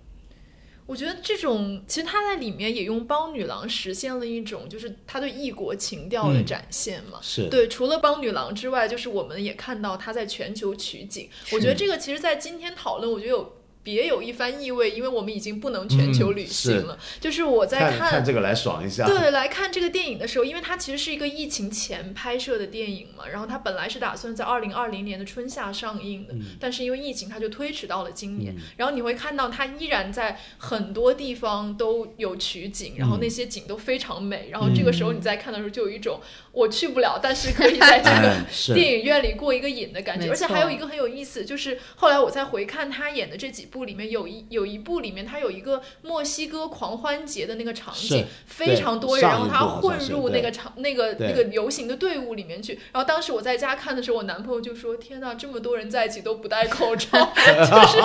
[0.88, 7.18] 我觉得这种其实他在里面也用帮女郎实现了一种，就是他对异国情调的展现嘛。
[7.20, 11.28] 是对，除了帮女郎之外，就是我们也看到他在全球取景。
[11.52, 13.57] 我觉得这个其实，在今天讨论，我觉得有。
[13.88, 16.98] 别有一番意味，因为我们已经不能全球旅行了。
[17.18, 19.06] 就是我在看看这个来爽一下。
[19.06, 28.54] 对，来看这个电影的时候，因为它其实是一个疫情前拍摄的电影嘛，然后它本来是打算在二零二零年的春夏上映的，但是因为疫情，它就推迟到了今年。
[28.76, 34.50] 然后你会看到它依然在很多地方都有取景，然后那些景都非常美。
[34.50, 36.20] 然后这个时候你在看的时候，就有一种
[36.52, 38.44] 我去不了，但是可以在这个
[38.76, 40.28] 电影院里过一个瘾的感觉。
[40.28, 43.77] 而且还有一个很有意思，就是后来我在回看他演的这几部。
[43.78, 52.72] 部里面有一有一部里面，它有一个墨西哥狂欢节的那个场景，非常多人，然后他混入那个场那个那个游行的队伍里面去。
[52.92, 57.08] 然后当时我在家看的时候，我男朋友就说：“天呐，这么多人在一起都不戴口罩，
[57.46, 58.02] 就是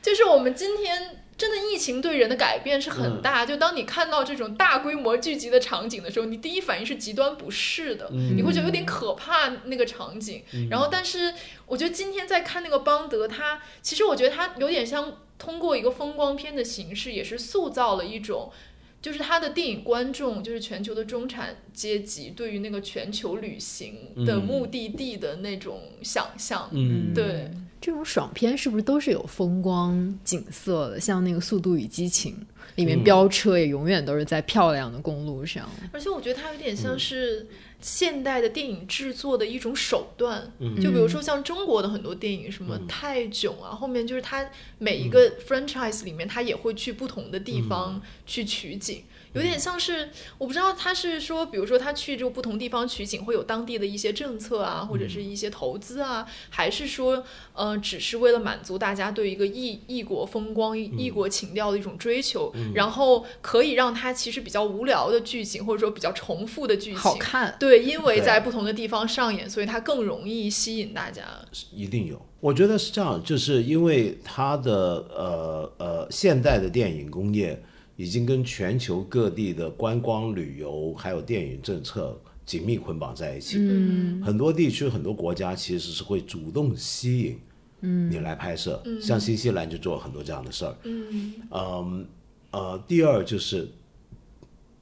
[0.00, 10.42] 就是我们今天。”真的疫情对人的改变是很大，就当你看到这种大规模聚集的场景的时候，你第一反应是极端不适的，你会觉得有点可怕那个场景。
[10.70, 11.34] 然后，但是
[11.66, 18.52] 我觉得今天在看那个邦德，他其实我觉得他有点像通过一个风光片的形式，也是塑造了一种，
[19.00, 26.68] 就是他的电影观众，就是全球的中产阶级对于那个全球旅行的目的地的那种想象。
[26.72, 27.50] 嗯，对。
[27.82, 31.00] 这种爽片是不是都是有风光景色的？
[31.00, 32.32] 像那个《速度与激情》，
[32.76, 35.68] 里面飙车也永远都是在漂亮的公路上。
[35.90, 37.48] 而且我觉得它有点像是
[37.80, 40.48] 现代的电影制作的一种手段，
[40.80, 49.02] 就比如说像中国的很多电影，什么泰囧啊，后面就是它每一个 franchise 里面，它也会去不同的地方去取景。
[49.34, 57.24] 有点像是，我不知道他是说，比如说他去这个不同地方取景会有当地的一些政策啊，或者是一些投资啊，还是说，
[57.54, 67.56] 呃，只是为了满足大家对一个异异国风光、异国情调的一种追求，然后可以让他其实比较无聊的剧情，或者说比较重复的剧情好看。
[67.58, 71.22] 对，因为在不同的地方上演，所以它更容易吸引大家。
[71.74, 74.72] 一定有，我觉得是这样，就是因为它的
[75.08, 77.62] 呃呃现代的电影工业。
[77.96, 83.58] 已经跟全球各地的观光旅游还有电影政策紧密捆绑在一起。
[83.60, 87.38] 嗯，很多地区、很多国家其实是会主动吸引，
[87.82, 88.82] 嗯，你来拍摄。
[88.86, 90.76] 嗯，像新西兰就做了很多这样的事儿。
[90.84, 92.06] 嗯，嗯，
[92.50, 93.68] 呃，第二就是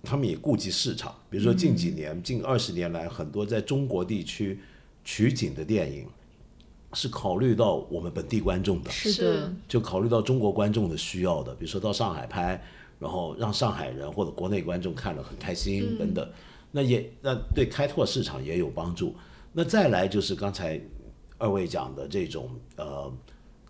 [0.02, 4.58] 他们也顾及市场，比如说近几年、近二十年来，很多在中国地区
[5.04, 6.06] 取景的电影
[6.94, 12.62] 是考虑到我们本地观众的，是的，就考虑到中国观众的需要的，比如说到上海拍。
[13.01, 16.28] 然后让上海人或者国内观众看了很开心等等，
[16.70, 19.16] 那也那对开拓市场也有帮助。
[19.53, 20.80] 那再来就是刚才
[21.38, 23.12] 二位讲的这种呃，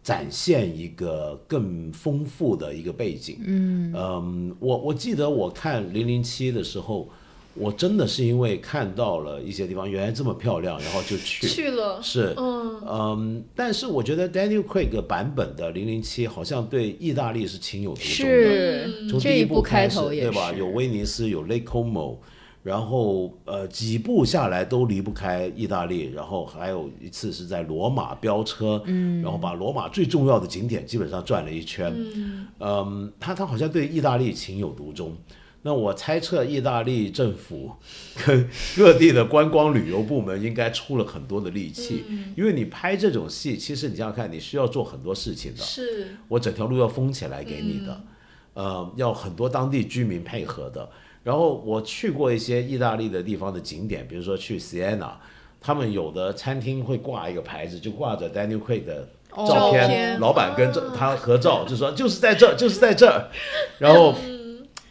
[0.02, 3.38] 展现一个更丰富的一个背景。
[3.46, 7.08] 嗯嗯，我我记得我看零零七的时候。
[7.54, 12.00] 我真的是因为看到了一些地方原来这么漂亮，然后就去去了。
[12.00, 19.08] 是，嗯嗯，但是我觉得 Daniel Craig 版本的零零七好像对意大利是情有独钟的。
[19.10, 20.52] 从第一部开始，对吧？
[20.52, 22.18] 有威尼斯，有 Lake Como，
[22.62, 31.92] 然后呃几部下来都离不开意大利，然后还有一次是在罗马飙车，嗯，然后把罗马最重要的景点基本上转了一圈。
[31.96, 35.16] 嗯，嗯，他他好像对意大利情有独钟。
[35.62, 37.70] 那我猜测，意大利政府
[38.24, 42.02] 跟各地的观光旅游部门应该出了很多的力气，
[42.34, 45.60] 因为你拍这种戏，其实你想想看，你需要做很多事情的。
[45.60, 48.00] 是，我整条路要封起来给你的，
[48.54, 50.88] 呃，要很多当地居民配合的。
[51.22, 55.10] 然后我去过一些意大利的地方的景点，比如说去 Siena，
[55.60, 59.06] 他们有的餐厅会挂一个牌子，就挂着 Daniel Craig 的
[59.36, 63.28] 照片，老板跟这他合照，就说就是在这，就是在这儿，
[63.78, 64.14] 然后。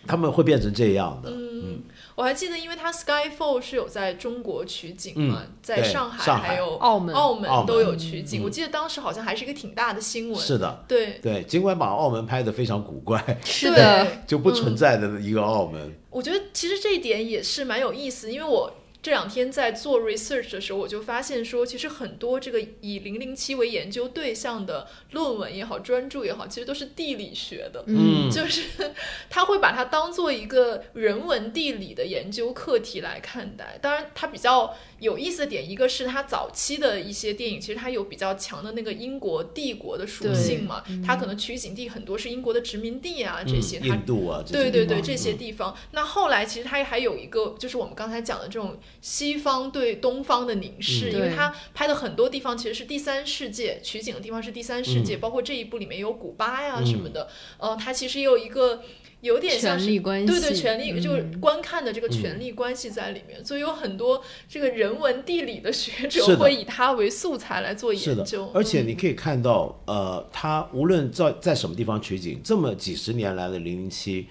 [0.10, 1.30] 他们会变成这样的。
[1.30, 1.84] 嗯，
[2.16, 8.42] 我还记得，因为他 Skyfall 是有在中国取景嘛，在上海还有澳门，澳门都有取景。
[8.44, 10.40] 我记得当时好像还是一个挺大的新闻。
[10.40, 15.96] 是的，对对，尽管把澳门拍的非常古怪，是的， 就不存在的一个澳门。
[16.10, 18.74] 我觉得其实这一点也是蛮有意思，因为我。
[19.02, 27.84] 这两天在做 research 的时候，我就发现说，其实很多这个以零零七为研究对象的论文也好，专著也好，其实都是地理学的。
[27.88, 28.92] 嗯，就是
[29.30, 33.80] 他会把它当做一个人文地理的研究课题来看待。
[33.82, 40.84] 当然，它比较有意思的点，一个是它早期的一些电影，其实它有比较强的那个英国帝国的属性嘛。
[41.06, 43.80] 它可能取景地很多是英国的殖民地啊，这些。
[43.80, 45.76] 印度啊，对对对，这些地方。
[45.92, 48.78] 那后来其实它还有一个，就是我们刚才讲的这种。
[49.02, 57.28] 西方对东方的凝视，因为他拍的很多地方其实是第三世界，取景的地方是第三世界，包括这一部里面有古巴呀什么的。
[57.58, 58.84] 呃，他其实也有一个
[59.22, 63.44] 有点像是对对权力，就是观看的这个权力关系在里面。
[63.44, 68.50] 所以有很多这个人文地理的学 者会以它为素材来做研究。
[68.54, 74.28] 而且你可以看到，呃，它无论在在什么地方取景，这么几十年来的零零七，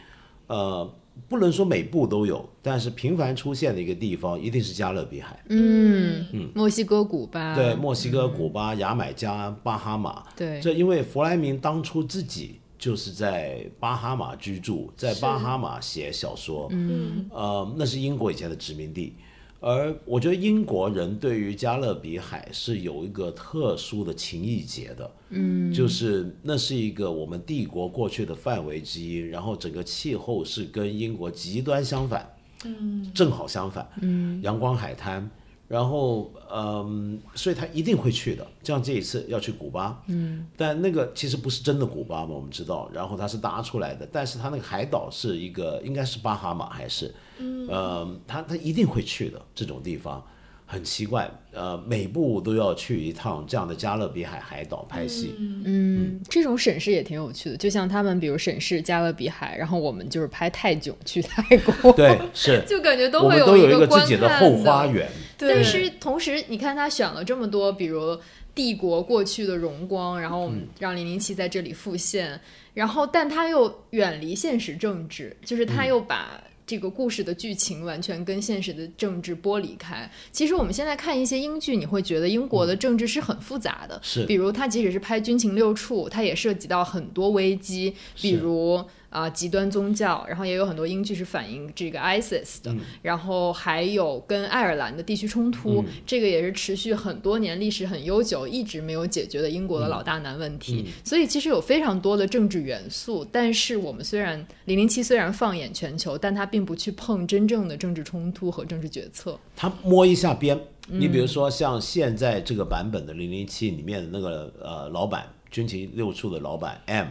[0.46, 0.90] 呃。
[1.28, 5.36] 不能说每部都有，但是频繁出现的一个地方一定是加勒比海。
[5.48, 7.56] 嗯嗯，墨西哥、古巴。
[7.56, 10.22] 对，墨西哥、古巴、牙买加、巴哈马。
[10.36, 16.68] 对，这因为弗莱明当初自己就是在巴哈马居住，在巴哈马写小说。
[16.70, 19.14] 嗯，呃，那是英国以前的殖民地。
[19.60, 32.32] 而我觉得英国人对于加勒比海是有一个特殊的情谊结的，嗯，就是那是一个我们帝国过去的范围之一，然后整个气候是跟英国极端相反，
[32.64, 35.28] 嗯，正好相反，嗯，阳光海滩。
[35.68, 38.46] 然后，嗯，所以他一定会去的。
[38.62, 42.90] 像这一次要去古巴，嗯，但那个其实不是真的古巴嘛，我们知道。
[42.90, 50.24] 然后他是搭出来的，但是他那个海岛是一个，应该是巴哈马还是，嗯，他他一定会去的这种地方。
[50.70, 55.34] 很奇怪，呃，每部都要去一趟这样的加勒比海海岛拍戏。
[55.38, 61.90] 嗯，这种审视也挺有趣的，就像他们比如审视加勒比海，然后我们就是拍泰囧去泰国。
[61.92, 65.08] 对，是， 就感觉都会有一个自己的后花园。
[65.38, 68.18] 但是同时，你看他选了这么多，比如。
[68.54, 72.40] 帝国过去的荣光，然后我们让零零七在这里复现，
[72.74, 76.42] 然后但他又远离现实政治，就是他又把。
[76.68, 80.08] 这个故事的剧情完全跟现实的政治剥离开。
[80.30, 83.98] 其实我们现在看一些英剧，你会觉得英国的政治是很复杂的。
[84.04, 88.84] 是，比如它即使是拍军情六处，它也涉及到很多危机，比如。
[89.10, 100.84] 啊，极端宗教，然后也有很多英剧是反映这个 ISIS 的，然后还有跟爱尔兰的地区冲突，这个也是持续很多年、历史很悠久、一直没有解决的英国的老大难问题。
[101.02, 109.38] 所以其实有非常多的政治元素，但是我们虽然零零七虽然放眼全球，但它并不去碰真正的政治冲突和政治决策。
[109.56, 117.06] 它摸一下边，你比如说像现在这个版本的零零七里面的那个呃老板，军情六处的老板 M。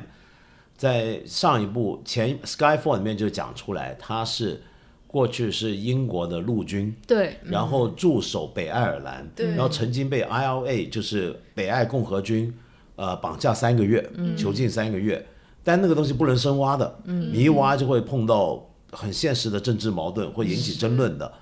[0.78, 4.62] 在上一部前《Skyfall》里面就讲出来，他是
[5.08, 12.54] 过去是英国的陆军，对，然后驻守北爱尔兰，对，然后曾经被 ILA 就是北爱共和军，
[12.96, 14.08] 呃，绑架三个月，
[14.38, 15.26] 囚禁三个月，
[15.64, 21.34] 但那个东西不能深挖的，你一挖就会碰到很现实的政治矛盾，会引起争论的，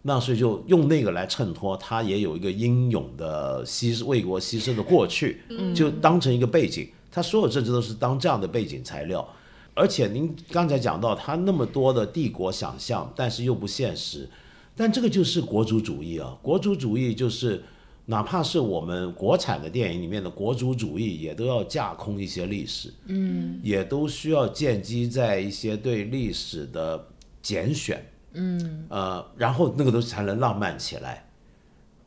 [0.00, 5.42] 那所以就用那个来衬托他也有一个英勇的牺为国牺牲的过去，
[5.74, 6.88] 就当成一个背景。
[7.10, 9.26] 他所有政治都是当这样的背景材料，
[9.74, 14.28] 而且您刚才讲到他那么多的帝国想象，但是又不现实，
[14.76, 16.36] 但这个就是国族主义啊！
[16.42, 17.62] 国族主义就是
[18.06, 27.08] 哪怕是我们国产的电影里面的国族主义，也都要架空一些历史，嗯，也都需要建基在一些对历史的
[27.42, 31.24] 拣选，嗯，呃，然后那个东西才能浪漫起来。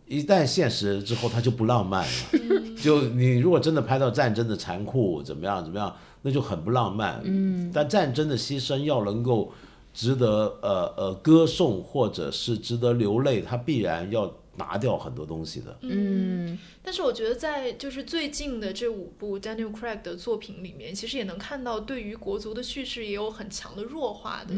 [0.07, 2.60] 一旦现实之后，它就不浪漫了。
[2.81, 7.21] 就你如果真的拍到战争的残酷怎么样怎么样，那就很不浪漫。
[7.23, 9.51] 嗯，但战争的牺牲要能够
[9.93, 15.77] 值得呃呃歌颂或者是值得流泪，它必然要拿掉很多东西的。
[15.81, 16.57] 嗯。
[16.83, 24.55] 但是我觉得，在就是最近的这五部 Daniel Craig 的作品里面，其实也能看到对于国足的叙事也有很强的弱化的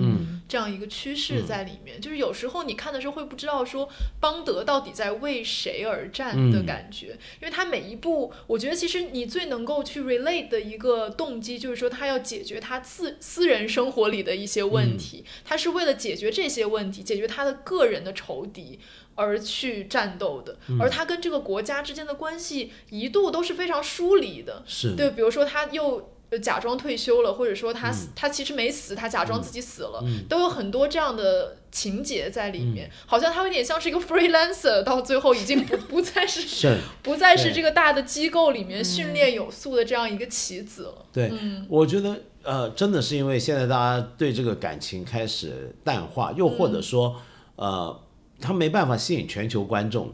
[0.47, 1.99] 这样一个趋势在里面。
[1.99, 3.89] 就是有时候你看的时候会不知道说
[4.21, 7.07] 邦德到底在为谁而战的感觉，
[7.41, 18.79] 因为他每一部，我觉得其实你最能够去 relate 的一个动机就是说他要解决他自私人生活里的一些问题，他是为了解决这些问题，解决他的个人的仇敌。
[19.16, 24.64] 而去战斗的，而他跟这个国家之间的关系一度都是非常疏离的。
[24.66, 24.95] 是。
[24.95, 26.09] 对，比如说他又
[26.41, 32.89] 假装退休了，或者说他他其实没死，他假装自己死了，都有很多这样的情节在里面。
[33.05, 41.05] 好像他有点像是一个 freelancer，到最后已经不 不再是不再是这个大的机构里面训练有素的这样一个棋子了。
[41.14, 41.32] 对，
[41.70, 47.22] 我觉得呃，真的是因为现在大家对这个感情开始淡化，又或者说
[47.57, 47.99] 呃。
[48.43, 50.09] 他没办法吸引全球观众。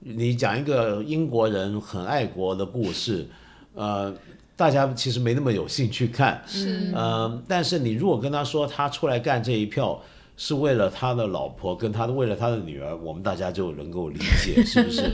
[0.00, 3.26] 你讲一个英国人很爱国的故事，
[3.74, 4.14] 呃，
[4.54, 6.42] 大家其实没那么有兴趣看。
[6.46, 6.92] 是。
[6.94, 9.98] 呃，但是你如果跟他说他出来干这一票
[10.36, 15.10] 是为了他的老婆跟他的为了他的女儿，我们大家就能够理解， 是不是？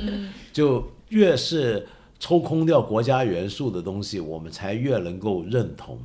[0.52, 1.86] 就越是
[2.18, 5.98] 抽空掉国家元素的东西，我们才越能够认同。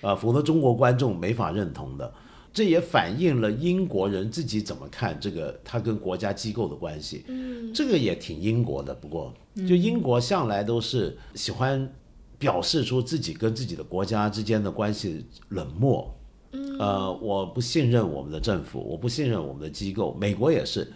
[0.00, 2.12] 啊，否则中国观众没法认同的。
[2.54, 7.24] 这也反映了英国人自己怎么看这个他跟国家机构的关系。
[7.26, 8.94] 嗯，这个也挺英国的。
[8.94, 9.34] 不过，
[9.68, 11.92] 就英国向来都是喜欢
[12.38, 16.14] 表示出自己跟自己的国家之间的关系冷漠。
[16.52, 20.16] 嗯，呃，我不信任我们的政府，我不信任我们的机构。
[20.20, 20.92] 美国也是，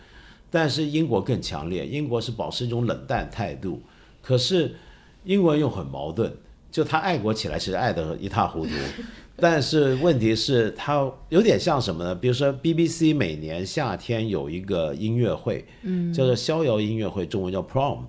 [0.52, 1.84] 但是英国更强烈。
[1.84, 3.82] 英国是保持一种冷淡态度，
[4.22, 4.76] 可是
[5.24, 6.32] 英国人又很矛盾，
[6.70, 8.70] 就他爱国起来，其实爱得一塌糊涂。
[9.41, 12.12] 但是问题是，它有点像什么呢？
[12.12, 18.01] 比如说，BBC 每年夏天有一个音乐会，嗯，叫做逍遥音乐会，中文叫 Prom，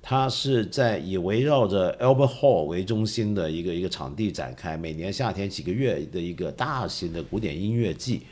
[0.00, 8.22] 它是在以围绕着 Albert Hall 为中心的一个一个场地展开，每年夏天几个月的一个大型的古典音乐季。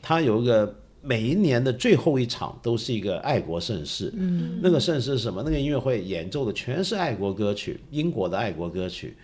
[0.00, 5.42] 它有一个每一年的最后一场都是一个爱国盛世，嗯，那个盛世是什么？
[5.44, 9.14] 那个音乐会演奏的全是爱国歌曲，英国的爱国歌曲。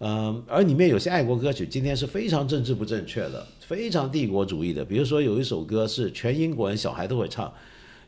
[0.00, 4.84] 嗯，而里面有些爱国歌曲，今天是非常政治不正确的，非常帝国主义的。
[4.84, 7.52] 比如说有一首歌是全英国人小孩都会唱，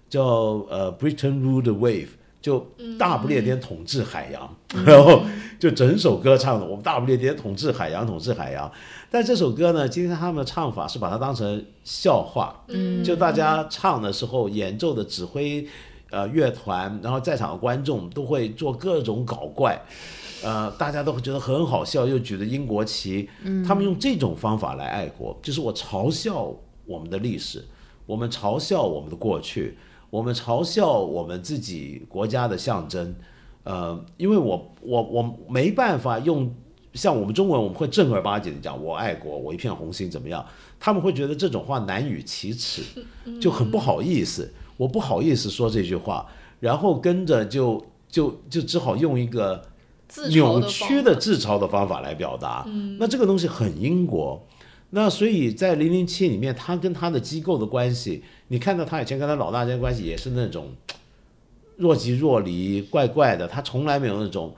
[0.08, 0.22] 叫
[0.70, 2.06] 呃 Britain rule the wave，
[2.40, 2.64] 就
[2.96, 5.22] 大不列颠统治海洋，然后
[5.58, 8.70] 就整首歌唱的我们大不列颠统治海洋，统治海洋。
[9.10, 15.66] 但这首歌呢，今天他们的唱法是把它当成笑话，嗯，就大家唱的时候，演奏的指挥
[16.10, 19.76] 呃乐团，然后在场的观众都会做各种搞怪。
[20.42, 23.28] 呃，大家都会觉得很好笑，又举着英国旗，
[23.66, 26.54] 他们用这种方法来爱国，就是我嘲笑
[26.86, 27.64] 我们的历史，
[28.06, 29.76] 我们嘲笑我们的过去，
[30.08, 33.14] 我们嘲笑我们自己国家的象征，
[33.64, 36.52] 呃，因为我我我没办法用
[36.94, 40.44] 像我们中文我们会正儿八经的讲我爱国，我一片红心怎么样？
[40.80, 42.82] 他们会觉得这种话难以启齿，
[43.40, 46.26] 就很不好意思，我不好意思说这句话，
[46.58, 49.62] 然后跟着就就就只好用一个
[50.30, 52.66] 扭曲的自嘲的方法来表达。
[52.98, 54.46] 那这个东西很英国。
[54.90, 60.72] 那所以在零零七里面，他跟他的机构的关系，你看到他以前跟他老大之间关系也是那种
[61.76, 64.52] 若即若离、怪怪的，他从来没有那种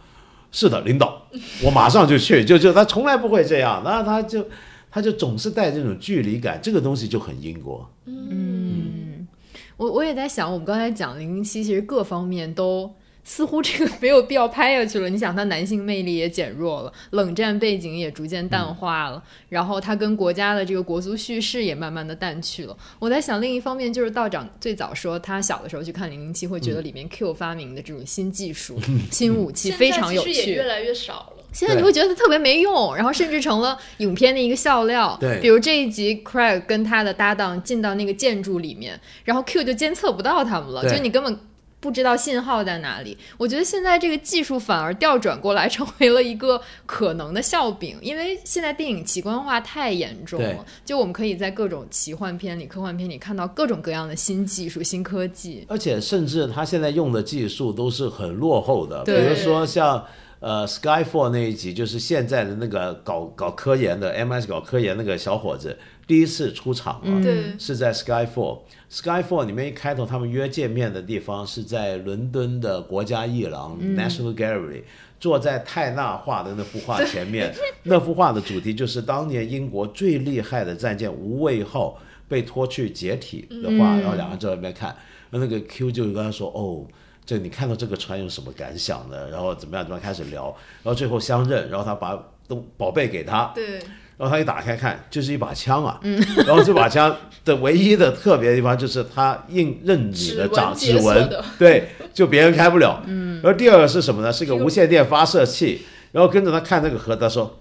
[0.51, 1.21] 是的领导，
[1.63, 4.47] 我马上就去，就就他从来不会这样，那他就
[4.91, 7.87] 他就总是带这种距离感，这个东西就很英国。
[8.07, 9.29] 嗯
[9.77, 12.91] 我我也在想，我们刚才讲零零七，其实各方面都
[13.23, 15.09] 似乎这个没有必要拍下去了。
[15.13, 22.77] 你想，他男性魅力也减弱了，冷战背景也逐渐淡化了，然后他跟国家的这个国足叙事也慢慢的淡去了。
[22.99, 28.81] 我在想，另一方面就是道长最早说，他小的时候去看零零七，会觉得里面 Q 发明的这种新技术、
[29.13, 30.63] 新武器非常有趣其实也越。
[30.63, 31.45] 来越少了。
[31.53, 35.15] 现在你会觉得它特别没用，然后甚至成了影片的一个笑料。
[35.21, 41.39] 对比如这一集，Craig 跟他的搭档进到那个建筑里面，然后 Q 就监测不到他们了，就你根本
[41.83, 43.19] 不知道信号在哪里。
[43.37, 50.65] 我觉得现在这个技术反而调转过来，成为了一个可能的笑柄，因为现在电影奇观化太严重了。
[50.85, 55.67] 就我们可以在各种奇幻片里、科幻片里看到各种各样的新技术、新科技。
[55.69, 60.05] 而且甚至他现在用的技术都是很落后的，比如说像
[60.39, 65.77] 呃 Skyfall 那一集，就是现在的那个搞搞科研的 MS 搞科研那个小伙子
[66.13, 67.59] 第一次出场嘛，对。
[67.59, 68.59] 是在 Skyfall。
[68.91, 74.83] Skyfall 里面一开头他们约见面的地方是在伦敦的国家艺廊、National Gallery。
[75.19, 77.55] 坐在泰纳画的那幅画前面，
[77.85, 81.99] 那幅画的主题就是当年英国最厉害的战舰无畏号
[82.29, 84.89] 被拖去解体的画，然后两个人在外面看，
[85.31, 86.85] 然后那个 Q 就跟他说：“哦，
[87.25, 89.31] 这你看到这个船有什么感想呢？
[89.31, 93.81] 然后怎么样怎么样开始聊，然后最后相认，然后他把东宝贝给他，对，
[94.23, 95.99] 然后他一打开看，就是一把枪啊，
[96.47, 97.13] 然后这把枪
[97.45, 103.03] 的唯一的特别的地方就是它印认你的掌指指纹对，就别人开不了。
[103.09, 104.33] 嗯，然后第二个是什么呢？
[104.33, 107.59] 是个无线电发射器，然后跟着他看那个盒，他说。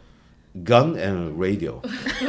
[0.65, 1.79] Gun and radio,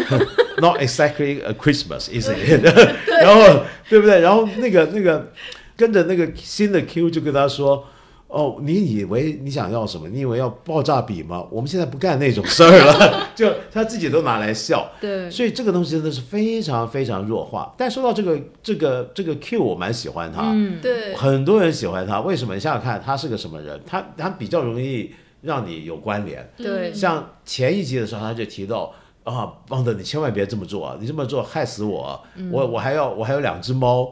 [0.63, 2.63] not exactly a Christmas, isn't it？
[3.21, 4.21] 然后对不对？
[4.21, 5.29] 然后那个那个
[5.77, 7.85] 跟着那个新的 Q 就跟他说
[8.33, 10.09] ：“哦，你以为你想要什么？
[10.09, 11.47] 你以为要爆炸笔吗？
[11.51, 13.29] 我们现在不干那种事儿了。
[13.37, 14.91] ”就他自己都拿来笑。
[15.01, 17.75] 对所以这个东西真的是非常非常弱化。
[17.77, 22.21] 但说到这个这个这个 Q，我蛮喜欢他，嗯，对，很多人喜欢他。
[22.23, 22.55] 为什么？
[22.55, 23.79] 你想想看，他是个什么人？
[23.87, 25.13] 他他比较容易
[25.43, 26.51] 让你有关联。
[26.57, 28.93] 对，像前一集的时候，他就提到
[29.25, 30.97] 啊，邦德，你千万别这么做啊！
[30.99, 32.21] 你这么做害死我啊，
[32.51, 34.11] 我我还要我还有两只猫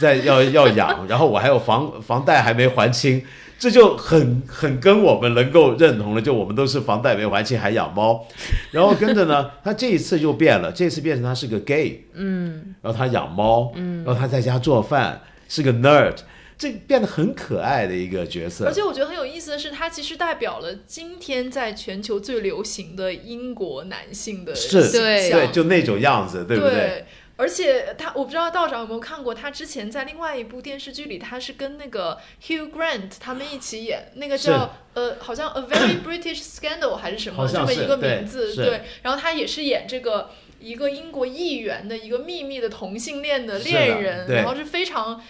[0.00, 3.22] 在要要养，然后我还有房房贷还没还清，
[3.58, 6.22] 这就很很跟我们能够认同了。
[6.22, 8.26] 就我们都是房贷没还清还养猫，
[8.72, 16.16] 然后跟着呢，他这一次就变了，这次变成他是个 gay，嗯，然后他养猫，嗯，然后他在家做饭，是个 nerd。
[16.58, 27.04] 这变得很可爱的一个角色，而且我觉得很有意思的是，他其实代表了今天在全球最流行的英国男性的是形对象对，就那种样子，对不对？
[27.36, 38.82] 而且他，我不知道道长有没有看过，他之前在另外一部电视剧里，他是跟那个 Hugh Grant 他们一起演，那个叫呃，好像 A Very British Scandal 还是什么是这么一个名字，是对。
[39.02, 40.30] 然后他也是演这个
[40.60, 45.22] 一个英国议员的一个秘密的同性恋的恋人，然后是非常。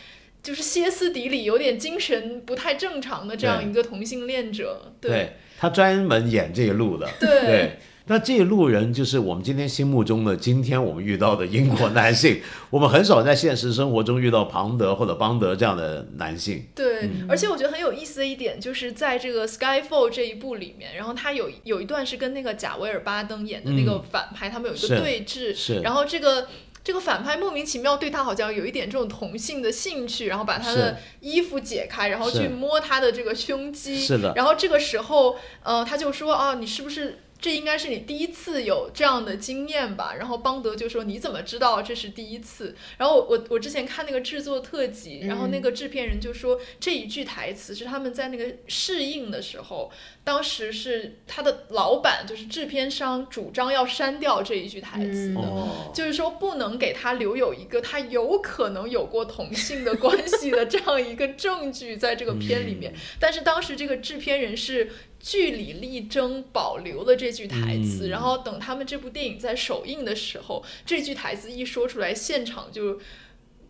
[0.42, 7.78] 就是歇斯底里、有点精神不太正常的这样一个同性恋者，对他专门演这一路的，对对。
[8.08, 12.40] 那这一路人就是我们今天心目中的，今天我们遇到的英国男性，
[12.70, 16.64] 我们很少在现实生活中遇到庞德或者邦德这样的男性。
[16.74, 26.46] 对，而且我觉得很有意思的一点，就是在这个《Skyfall》这一部里面，然后他有有一段是跟那个贾维尔巴登演的那个反派，他们有一个对峙，是然后这个。
[26.84, 33.98] 这个反派莫名其妙对他好像有一点这种同性的兴趣，然后把他的衣服解开，然后去摸他的这个胸肌。
[33.98, 40.14] 是的然后这个时候，呃，他就说啊，你是不是这应该是你第一次有这样的经验吧？
[40.18, 42.74] 然后邦德就说你怎么知道这是第一次？
[42.96, 49.90] 然后我我我之前看那个制作特辑，然后那个制片人就说这一句台词是他们在那个适应的时候，
[50.26, 55.40] 当时是他的老板就是制片商主张要删掉这一句台词的。
[55.40, 62.92] 哦，就是说，不能给他留有一个他有可能有过同性的关系的这样一个证据在这个片里面。
[63.20, 72.98] 但是当时这个制片人是据理力争保留了这句台词，嗯然后等他们这部电影在首映的时候，这句台词一说出来，现场就。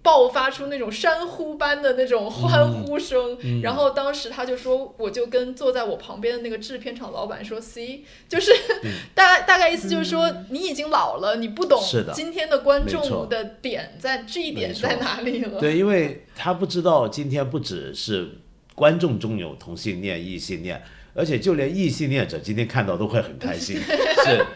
[0.06, 8.52] 爆发出那种山呼般的那种欢呼声，然后当时他就说，我就跟坐在我旁边的那个制片厂老板说，C，就是
[9.16, 11.82] 大大概意思就是说，你已经老了，你不懂
[12.14, 15.58] 今天的观众的点在这一点在哪里了。
[15.58, 18.30] 对，因为他不知道今天不只是
[18.76, 20.80] 观众中有同性恋、异性恋，
[21.14, 23.76] 而且就连异性恋者今天看到都会很开心。
[23.82, 24.46] 是，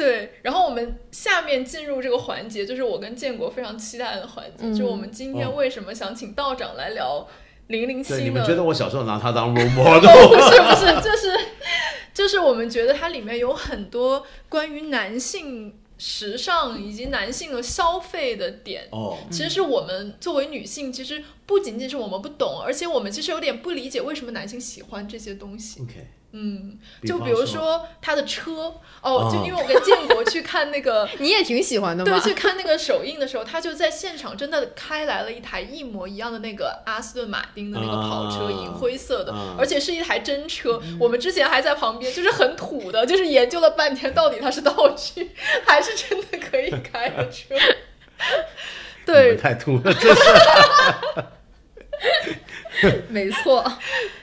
[0.00, 7.28] 对，然后我们下面进入这个环节，就是我跟建国非常期待的环节，就我们今天哦为什么想请道长来聊
[7.66, 8.20] 零零七，呢？
[8.20, 10.28] 你们觉得我小时候拿他当 role 不 model？
[10.28, 11.38] 不是不是， 就是
[12.14, 18.88] 就是我们觉得它里面有很多关于男性时尚以及男性的消费的点。
[18.92, 25.82] 哦，其实是我们作为女性，其实不仅仅是我们不懂，而且我们其实有点不理解为什么男性喜欢这些东西。
[25.82, 27.60] OK，嗯，就比如说。
[27.60, 40.80] 说他的车，哦，哦就因为我跟建国去看那个 你也挺喜欢的对，去看那个首映的时候，他就在现场真的开来了一台一模一样的那个阿斯顿马丁的那个跑车，啊银灰色的，啊而且是一台真车。
[40.98, 45.32] 我们之前还在旁边，就是很土的，就是研究了半天，到底它是道具
[45.66, 47.54] 还是真的可以开的车。
[49.04, 50.22] 对，太土了，这是
[53.08, 53.62] 没错，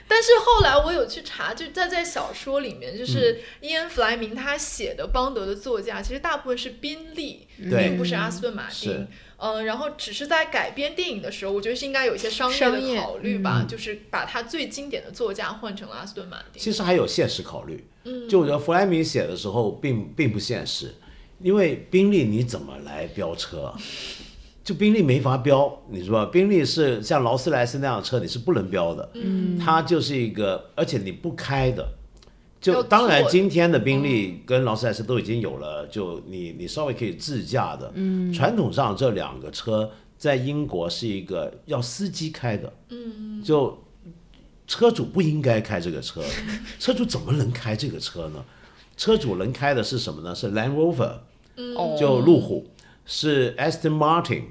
[0.06, 9.06] 但是后来我有去查，就在在小说里面，嗯就是伊恩·弗莱明他写的邦德的座驾，其实大部分是宾利，并不是阿斯顿马丁。
[9.40, 16.60] 嗯，然后只是在改编电影的时候，我觉得是应该有一些商业的考虑吧，嗯就是把它最经典的座驾换成了阿斯顿马丁。
[16.60, 17.86] 其实还有现实考虑。
[18.04, 20.92] 嗯就我觉得弗莱明写的时候并并不现实，
[21.40, 23.78] 因为宾利你怎么来飙车啊？
[24.68, 26.30] 就宾利没法标，你知道吧？
[26.30, 29.08] 宾利是像劳斯莱斯那样的车，你是不能标的。
[29.14, 31.88] 嗯，它就是一个，而且你不开的。
[32.60, 37.90] 就当然，今天的宾利跟劳斯莱斯都已经有了，就你你稍微可以自驾的。
[37.94, 42.70] 嗯，传统上这两个车在英国是一个要司机开的。
[42.90, 43.82] 嗯，就
[44.66, 46.22] 车主不应该开这个车，
[46.78, 48.44] 车主怎么能开这个车呢？
[48.98, 50.34] 车主能开的是什么呢？
[50.34, 51.12] 是 Land Rover，
[51.74, 52.66] 哦就路虎，
[53.06, 54.42] 是 Aston Martin，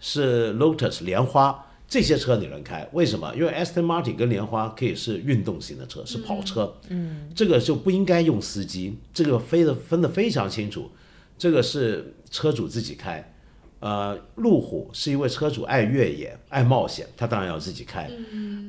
[0.00, 3.34] 是 Lotus 莲花这些车你能开，为什么？
[3.34, 10.90] 因为 Aston Martin 跟莲花可以是运动型的车，是跑车，嗯，这个就不应该用司机，这个分的分得非常清楚，
[11.38, 13.34] 这个是车主自己开。
[13.80, 18.10] 呃，路虎是因为车主爱越野、爱冒险，他当然要自己开。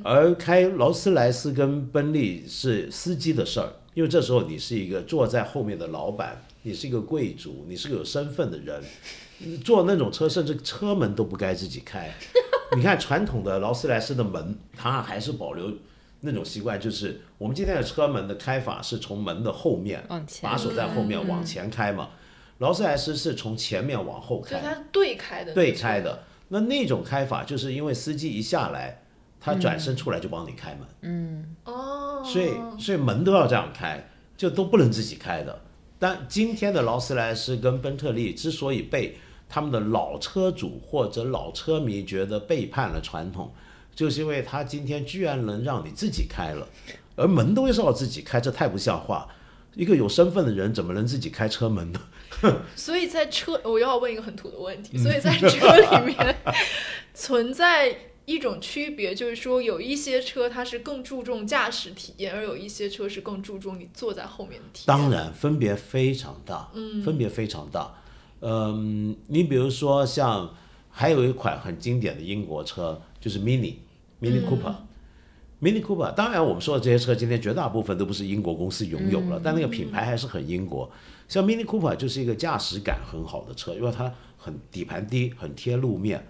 [0.04, 8.80] 而开劳斯莱斯跟宾利是司机的事儿，因为这时候你是一个坐在后面的老板，你是一个贵族，你是个有身份的人，
[9.64, 12.12] 坐那种车甚至车门都不该自己开。
[12.76, 15.72] 你看传统的劳斯莱斯的门，它还是保留
[16.20, 20.02] 那种习惯，就是我们今天的车门的开法是从门的后面，
[20.42, 22.10] 把手在后面往前开嘛。
[22.58, 26.22] 劳斯莱斯是从前面往后开，就是它是对开的，对开的。
[26.48, 29.02] 那那种开法，就是因为司机一下来，
[29.40, 35.62] 他转身出来就帮你开门，嗯哦，所以所以门都要这样开，就都不能自己开的。
[35.98, 39.16] 但今天的劳斯莱斯跟奔特利之所以被
[39.50, 43.52] 他们的老车主或者老车迷觉得背叛了传统，
[43.94, 46.68] 就是因为他今天居然能让你自己开了，
[47.16, 49.28] 而门都是要自己开，这太不像话。
[49.74, 52.00] 一个有身份的人怎么能自己开车门呢？
[52.74, 56.36] 所以在车，我又要问一个很土的问题，所以在车里面
[57.14, 64.86] 存在一种区别，就是说有一些车它是更注重驾驶体验，而有一些车是更注重你坐在后面的体验。
[64.86, 67.99] 当然，分别非常大，嗯，分别非常大。
[68.40, 70.52] 嗯，你比如说像
[70.90, 73.74] 还有一款很经典的英国车，就是 Mini
[74.20, 74.74] Mini Cooper。
[75.62, 80.90] Mini Cooper，当然我们说的这些车，今天绝大部分都不是英国公司拥有了，但那个品牌还是很英国。
[81.28, 86.26] 像 Mini Cooper 就是一个驾驶感很好的车，因为它很底盘低，很贴路面，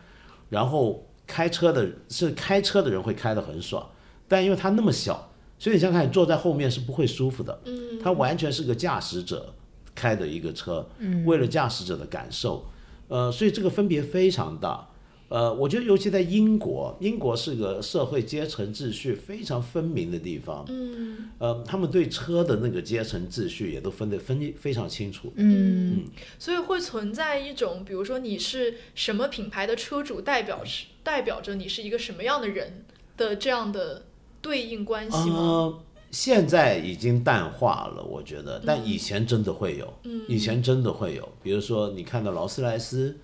[0.48, 3.88] 然后开车的是开车的人会开得很爽，
[4.26, 5.30] 但因为它那么小，
[5.60, 7.60] 所以你想想看，坐在后面是不会舒服的。
[7.66, 9.54] 嗯，它完全是个驾驶者
[10.00, 12.64] 开的一个车，嗯，为了驾驶者的感受，
[13.08, 14.86] 呃，所以这个分别非常大。
[15.28, 20.64] 呃，我觉得尤其在英国，英国是个社会阶层秩序非常分明的地方。
[20.68, 25.32] 嗯，呃，他们对车的那个阶层秩序也都分得分非常清楚。
[25.36, 26.02] 嗯，
[26.36, 32.84] 所以会存在一种，比如说你是什么品牌的车主，代表是代表着你是一个什么样的人
[33.16, 34.06] 的这样的
[34.42, 35.36] 对应关系吗？
[35.36, 39.92] 呃，现在已经淡化了，我觉得，但以前真的会有，
[40.26, 41.28] 以前真的会有。
[41.42, 43.16] 比如说，你看到劳斯莱斯，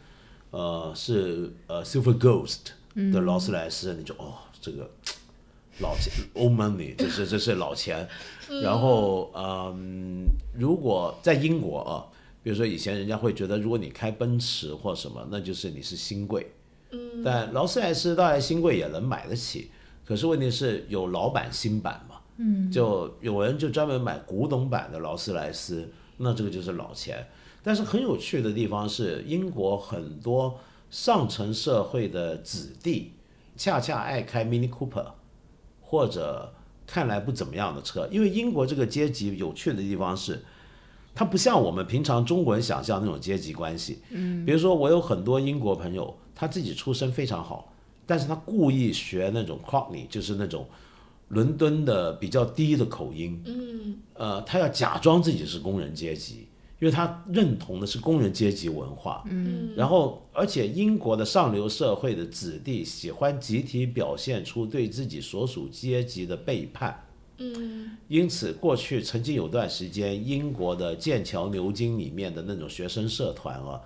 [0.50, 2.58] 呃，是呃 Silver Ghost
[3.12, 4.88] 的劳斯莱斯，你就哦，这个
[5.80, 8.08] 老钱 old money，这是这是老钱。
[8.62, 10.24] 然后，嗯，
[10.54, 12.06] 如果在英国啊，
[12.44, 16.52] 比如说以前人家会觉得，如果你开奔驰或什么，那就是你是新贵。
[16.92, 19.72] 嗯，但劳斯莱斯当然新贵也能买得起，
[20.04, 22.05] 可是问题是有老版新版嘛。
[22.38, 27.26] 嗯，就有人就专门买古董版的劳斯莱斯，那这个就是老钱。
[27.62, 30.58] 但是很有趣的地方是，英国很多
[30.90, 33.12] 上层社会的子弟，
[33.56, 35.06] 恰恰爱开 Mini Cooper，
[35.80, 36.54] 或者
[36.86, 38.08] 看来不怎么样的车。
[38.12, 40.44] 因为英国这个阶级有趣的地方是，
[41.12, 43.98] 它不像我们平常中国人想象那种阶级关系。
[44.10, 47.72] 嗯，比如说我有很多英国朋友，他自己出身非常好，
[48.06, 50.64] 但是他故意学那种 Cockney，就是那种
[51.28, 53.40] 伦敦的比较低的口音。
[53.44, 56.46] 嗯，呃，他要假装自己是工人阶级。
[56.78, 67.02] 因为他认同的是工人阶级文化，嗯，然后而且英国的上流社会的子弟喜欢集体表现出对自己所属阶级的背叛，
[67.38, 73.80] 嗯，因此过去曾经有段时间，英国的剑桥牛津里面的那种学生社团啊，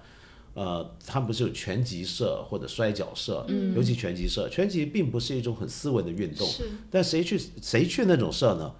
[0.55, 6.48] 呃，他们不是有拳击社或者摔跤社，嗯，尤其拳击社，拳击并不是一种很斯文的运动，
[6.90, 8.72] 但谁去谁去那种社呢？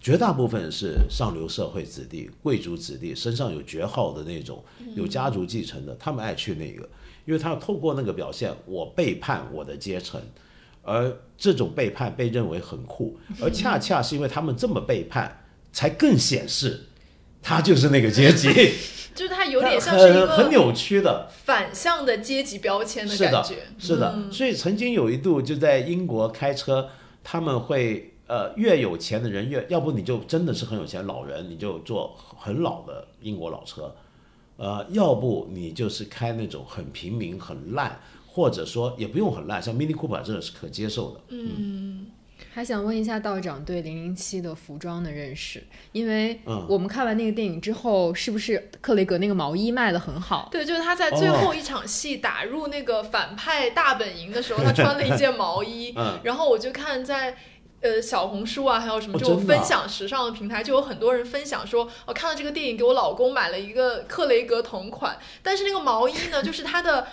[0.00, 4.64] 绝大部分是上流社会子弟、贵族子弟，身上有爵号的那种，
[4.94, 6.88] 有家族继承的，他们爱去那个，
[7.26, 10.22] 因为他要透过那个表现，我背叛我的阶层，
[10.82, 16.86] 而这种背叛被认为很酷，而恰恰是因为他们这么背叛，才更显示
[17.48, 18.48] 他就是那个阶级，
[19.14, 21.30] 就是他有点像是一个很扭曲的。
[21.44, 26.90] 反向的阶级标签的感觉，是的，所以曾经有一度就在英国开车，
[27.24, 28.14] 他们会。
[28.28, 33.96] 呃，越有钱的人越要不你就真的是很有钱老人，你就坐很老的英国老车，
[34.58, 41.20] 呃，要不你就是开那种很平民、很烂，或者说也不用很烂，像 Mini Cooper 真的是可接受的。
[41.30, 42.08] 嗯，
[42.58, 50.48] 还想问一下道长对零零七的服装的认识，因为我们看完那个电影之后，是不是克雷格那个毛衣卖的很好？
[50.50, 55.94] 对，就是他在最后一场戏打入那个反派大本营的时候，他穿了一件毛衣，
[56.24, 57.36] 然后我就看在。
[57.80, 65.16] 呃，小红书啊，还有什么这种分享时尚的平台，就有很多人分享说，我看了这个电影，给我老公买了一个克雷格同款。
[65.44, 67.06] 但是那个毛衣呢，就是它的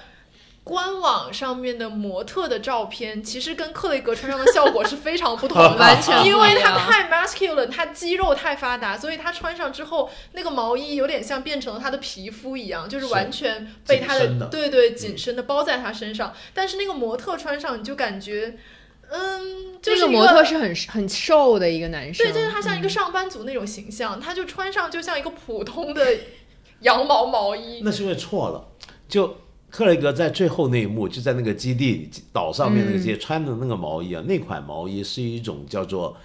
[0.66, 16.34] 官网上面的模特的照片，其实跟克雷格穿上的效果是非常不同的， 完全因为他太 masculine，他肌肉太发达，所以他穿上之后，那个毛衣有点像变成了他的皮肤一样，就是完全被他的对对紧身的包在他身上。
[16.53, 18.57] 但是那个模特穿上，你就感觉。
[19.07, 26.03] 嗯，这个模特是很很瘦的一个男生，对，就是他像一个上班族那种形象，他就穿上就像一个普通的
[26.80, 27.82] 羊毛毛衣。
[27.84, 28.68] 那是因为错了，
[29.07, 29.38] 就
[29.76, 36.15] 克雷格在最后那一幕，就在那个基地岛上面那个街穿的那个毛衣啊，那款毛衣是一种叫做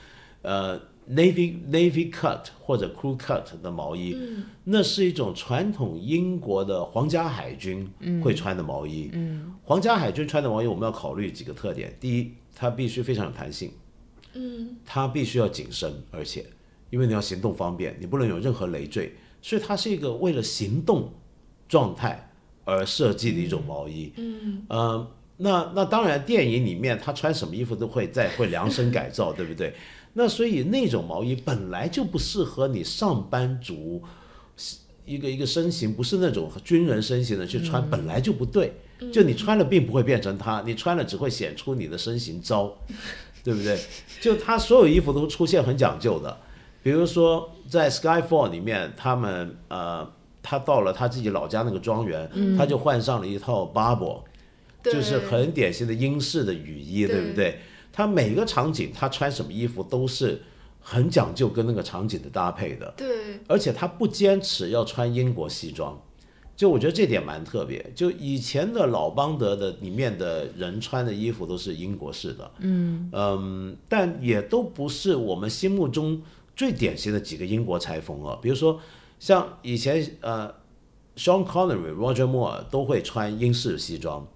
[0.42, 0.78] 呃
[1.08, 4.16] navy navy cut 或者 crew cut 的毛衣，
[4.62, 7.90] 那是一种传统英国的皇家海军
[8.22, 9.10] 会穿的毛衣。
[9.14, 12.32] 嗯，皇家海军穿的毛衣，我们要考虑几个特点，第一。
[12.54, 13.72] 它必须非常有弹性，
[14.34, 16.46] 嗯，它必须要紧身，而且
[16.90, 21.10] 因为你要行动方便，你不能有任何累赘，所以它是一个为了行动
[21.66, 22.29] 状态
[22.70, 25.06] 而设计的一种毛衣，嗯，呃，
[25.38, 29.74] 那那当然，电影里面他穿什么衣服都会再会量身改造，对不对？
[30.12, 34.02] 那所以那种毛衣本来就不适合你上班族，
[35.04, 38.72] 一个一个身形不是那种军人身形的去穿，本来就不对。
[39.10, 42.76] 就你穿了并不会变成他，你穿了只会显出你的身形糟，
[43.42, 43.80] 对不对？
[44.20, 46.36] 就他所有衣服都出现很讲究的，
[46.82, 50.06] 比如说在《Skyfall》里面，他们呃，
[50.42, 54.22] 他到了他自己老家那个庄园，他就换上了一套 Barbour，
[54.82, 57.26] 就是很典型的英式的雨衣，对。
[57.26, 57.58] 不对？
[57.92, 60.40] 他每个场景他穿什么衣服都是
[60.78, 66.00] 很讲究跟那个场景的搭配的，对，而且他不坚持要穿英国西装。
[66.56, 73.10] 就我觉得这点蛮特别，就以前的老邦德的里面的人穿的衣服都是英国式的，嗯。
[73.12, 76.22] 嗯，但也都不是我们心目中
[76.54, 78.38] 最典型的几个英国裁缝啊。
[78.40, 78.78] 比如说
[79.20, 80.52] 像以前呃
[81.14, 84.26] ，Sean Connery、Roger Moore 都会穿英式西装，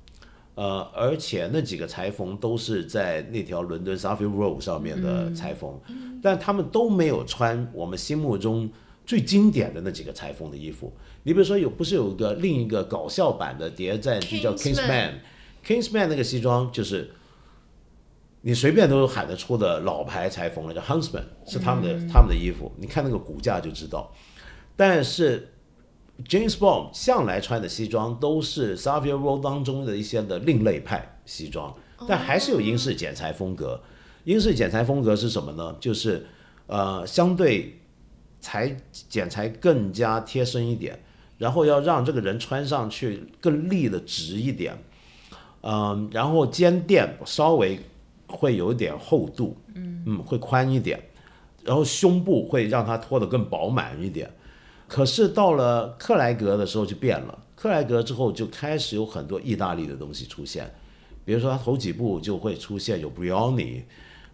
[0.56, 5.80] 呃，而且那几个裁缝都是在那条伦敦 Savile Row 上面的裁缝，
[6.22, 8.70] 但他们都没有穿我们心目中
[9.06, 10.92] 最经典的那几个裁缝的衣服。
[11.22, 17.10] 你比如说有不是有一个另一个搞笑版的谍战剧叫 Kingsman，Kingsman 那个西装就是
[18.42, 24.12] 你随便都喊得出的老牌裁缝了，叫 Huntsman 是他们的他们的衣服，你看那个骨架就知道。
[24.76, 25.52] 但是
[26.26, 31.74] James Bond 向来穿的西装都是 Savile Row 当中的一些的另类派西装，
[32.08, 33.80] 但还是有英式剪裁风格。
[34.24, 35.76] 英式剪裁风格是什么呢？
[35.80, 36.26] 就是
[36.66, 37.80] 呃相对
[38.40, 38.76] 裁
[39.08, 40.98] 剪裁更加贴身一点。
[41.36, 44.72] 然后要让这个人穿上去更立的直一点，
[45.62, 47.78] 嗯，然后肩垫稍微
[48.28, 50.98] 会有一点厚度，嗯嗯，会宽一点，
[51.64, 54.30] 然后胸部会让它拖得更饱满一点。
[54.94, 60.72] 可是到了克莱格的时候就变了，克莱格之后就开始有很多意大利的东西出现，
[61.24, 63.82] 比如说他头几部就会出现有 Brioni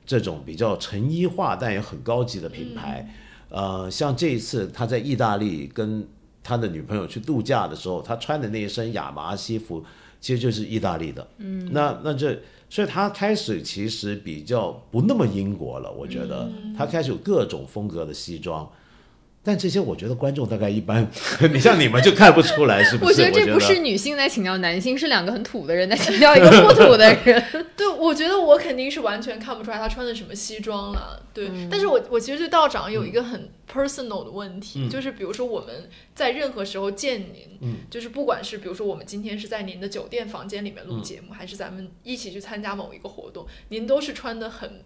[0.05, 3.09] 这种比较成衣化但也很高级的品牌，
[3.49, 6.07] 呃，像这一次他在意大利跟
[6.43, 9.83] 他的女朋友去度假的时候，他穿的那一身亚麻西服
[10.21, 12.39] 其实就是意大利的，嗯，那那这
[12.69, 16.51] 所以他开始其实比较不那么英国了，我觉得。
[16.77, 18.71] 他开始有各种风格的西装。
[19.43, 21.11] 但这些我觉得观众大概一般，
[21.53, 23.11] 你像你们就看不出来，是不是？
[23.11, 27.43] 我觉得这不是女性在请教男性，是两个很土的人在请教一个不土的人。
[27.75, 31.23] 对，我觉得我肯定是完全看不出来他穿的什么西装了。
[31.33, 44.83] 对，但是我我其实对道长有一个很 personal 的问题，就是比如说我们在任何时候见您，嗯，就是不管是比如说我们今天是在您的酒店房间里面录节目，还是咱们一起去参加某一个活动，您都是穿的很。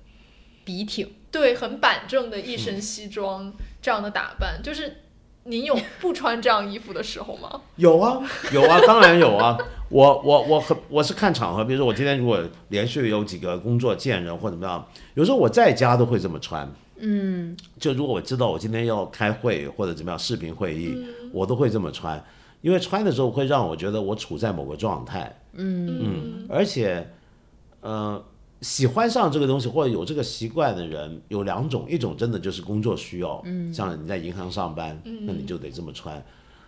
[0.66, 3.52] 笔挺，对，很板正的一身西装，
[3.84, 4.96] 这样的打扮，就是
[5.42, 7.60] 您有不穿这样衣服的时候吗？
[7.76, 8.18] 有啊，
[8.50, 9.58] 有啊，当然有啊。
[9.90, 14.82] 我我我很我是看场合，比如说我今天如果连续有几个工作见人或怎么样，
[15.12, 16.66] 有时候我在家都会这么穿。
[16.96, 20.96] 嗯，就如果我知道我今天要开会或者怎么样视频会议，
[21.30, 22.24] 我都会这么穿，
[22.62, 25.30] 因为穿的时候会让我觉得我处在某个状态。
[25.52, 27.06] 嗯嗯，而且，
[27.82, 28.24] 呃。
[28.64, 36.24] 喜欢上这个东西或者有这个习惯的人有两种，一种真的就是工作需要，嗯，像你在银行上班，那你就得这么穿，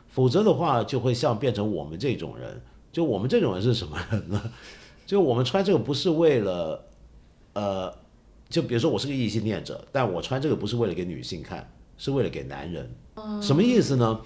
[0.06, 2.60] 否则的话就会像变成我们这种人，
[2.92, 4.52] 就我们这种人是什么人呢？
[5.06, 6.84] 就我们穿这个不是为了，
[7.54, 7.90] 呃，
[8.50, 11.66] 就比如说我是个异性恋者，但我穿这个不是为了给女性看，
[11.96, 12.90] 是为了给男人，
[13.40, 14.20] 什么意思呢？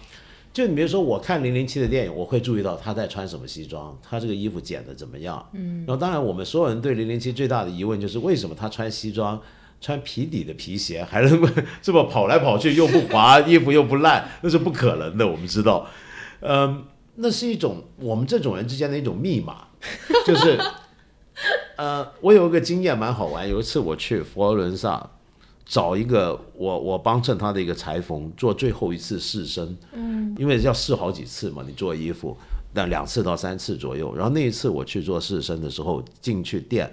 [0.53, 5.49] 就你比如说，我看零零七的电影，我会注意到他在穿什么西装，他这个衣服剪的怎么样。
[5.53, 9.41] 嗯，然后当然，我们所有人对零零七最大的疑问就是，为什么他穿西装、
[9.81, 11.49] 穿皮底的皮鞋，还能
[11.81, 15.25] 这么跑来跑去，又不滑，衣服又不烂，那是不可能的。
[15.25, 15.87] 我们知道，
[16.41, 19.69] 嗯，那是一种我们这种人之间的一种密码，
[20.27, 20.59] 就是，
[21.77, 25.11] 呃，我有一个经验蛮好玩，有一次我去佛罗伦萨。
[25.71, 32.37] 找一个我我帮衬他的一个裁缝做最后一次试身，嗯，因为要试好几次嘛，你做衣服，
[32.75, 34.13] 但两次到三次左右。
[34.17, 36.91] 然后那一次我去做试身的时候，进去店，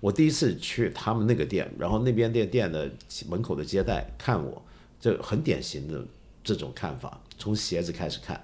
[0.00, 2.90] 我第一次去他们那个店，然后那边店店的
[3.28, 4.62] 门口的接待看我，
[4.98, 6.02] 就很典型的
[6.42, 8.42] 这种看法，从鞋子开始看，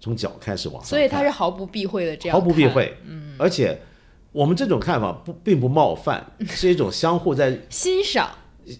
[0.00, 3.80] 从脚开始往上，所以他是毫不避讳的这样，毫不避讳，嗯，而且
[4.32, 8.28] 我们这种看法不并不冒犯，是一种相互在欣赏。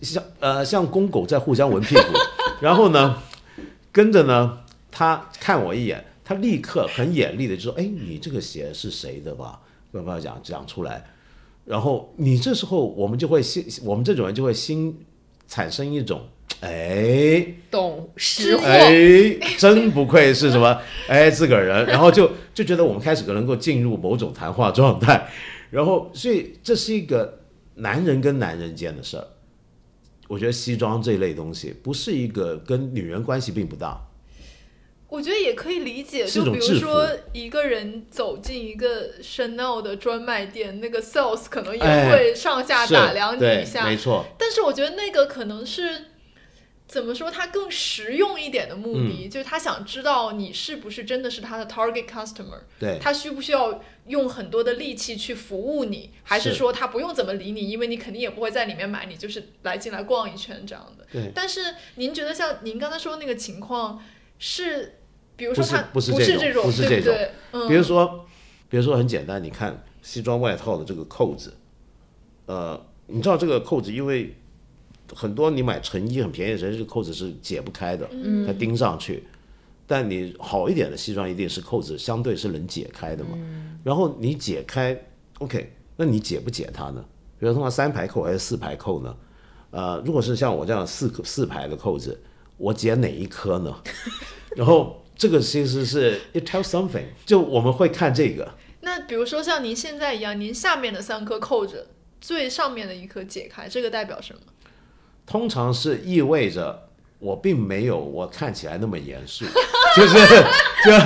[0.01, 2.03] 像呃像公狗在互相闻屁股，
[2.61, 3.23] 然后呢，
[3.91, 4.59] 跟着呢，
[4.91, 9.61] 他看我一眼，他立刻很严厉的就说：“哎，你这个鞋是谁的吧？
[9.93, 11.05] 要不要讲讲出来？”
[11.65, 15.05] 然后你这时候我们就会心，我们这种人就会心
[15.47, 16.21] 产生一种
[16.61, 20.77] 哎懂识货，哎真不愧是什么
[21.07, 25.29] 哎自个儿人，然后就就觉得我们开始能够进入某种谈话状态，
[25.71, 27.39] 然后所以这是一个
[27.77, 29.27] 男人跟男人间的事儿。
[30.33, 34.01] 我觉得西装这一类东西不是一个跟女人关系并不大，
[35.11, 36.25] 我觉得也可以理解。
[36.25, 44.25] 就比如说一个人走进一个 Chanel 的专卖店，那个 sales 可能也会上下打量你一下，没错。
[44.39, 46.07] 但是我觉得那个可能是。
[46.93, 47.31] 怎么说？
[47.31, 52.60] 他更实用一点的目的，就是他想知道你是不是真的是他的 target customer。
[52.78, 61.06] 对，他需不需要用很多的力气去服务你，还是说他不用怎么理你，因为你肯定也不会在里面买，你就是来进来逛一圈这样的。
[61.10, 61.32] 对。
[61.35, 61.62] 但是
[61.94, 63.98] 您觉得像您刚才说的那个情况
[64.39, 64.98] 是，
[65.35, 67.69] 比如说他不是这种，不是这种，对嗯。
[67.69, 68.27] 比如说，
[68.69, 71.55] 比如说很简单，你看西装外套的这个扣子，
[72.44, 74.36] 呃，你知道这个扣子因为。
[75.14, 78.09] 很多你买成衣很便宜的时候，这个扣子是解不开的，
[78.47, 79.24] 它钉上去。
[79.86, 83.36] 但你好一点的西装，一定是扣子相对是能解开的嘛。
[83.84, 84.98] 然后你解开
[85.39, 87.05] ，OK，那你解不解它呢？
[87.39, 89.14] 比如说它三排扣还是四排扣呢？
[89.70, 92.18] 呃，如果是像我这样四四排的扣子，
[92.56, 93.74] 我解哪一颗呢？
[94.56, 98.51] 然后这个其实是 it tells something，就我们会看这个。
[98.80, 101.89] 那比如说像您现在一样，您下面的三颗扣子，
[102.20, 104.40] 最上面的一颗解开，这个代表什么？
[105.27, 106.89] 通常是意味着
[107.19, 109.44] 我并没有我看起来那么严肃，
[109.97, 110.19] 就是
[110.85, 110.90] 就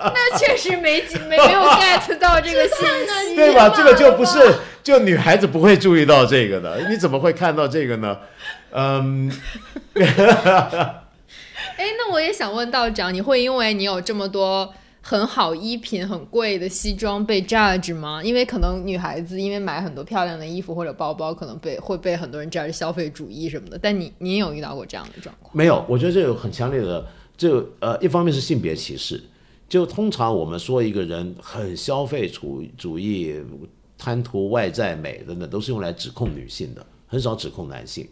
[0.00, 2.86] 那确实没没 没有 get 到这个信
[3.28, 3.68] 息，对吧？
[3.68, 8.18] 这个就不是就女孩子不会注意到这个的，你怎么会看到这个呢？
[8.72, 9.30] 嗯，
[11.76, 14.72] 哎，那我也想问道长，你会因为你有这么多
[15.08, 18.22] 很好衣品、很贵的西装被 judge 吗？
[18.22, 23.78] 因为可能女孩子因为买很多漂亮的衣服或者包包，可能被会被很多人 judge 消费主义什么的。
[23.78, 25.56] 但你你有遇到过这样的状况？
[25.56, 27.06] 没有，我觉得这有很强烈的，
[27.38, 29.18] 就呃，一方面是性别歧视，
[29.66, 33.34] 就通常我们说一个人很消费主主义、
[33.96, 38.06] 贪图外在美等等，都是用来指控女性的，很少指控男性。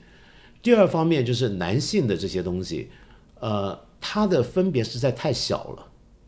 [0.62, 2.88] 第二方面就是男性的这些东西，
[3.38, 5.86] 呃，它的分别实在太小了，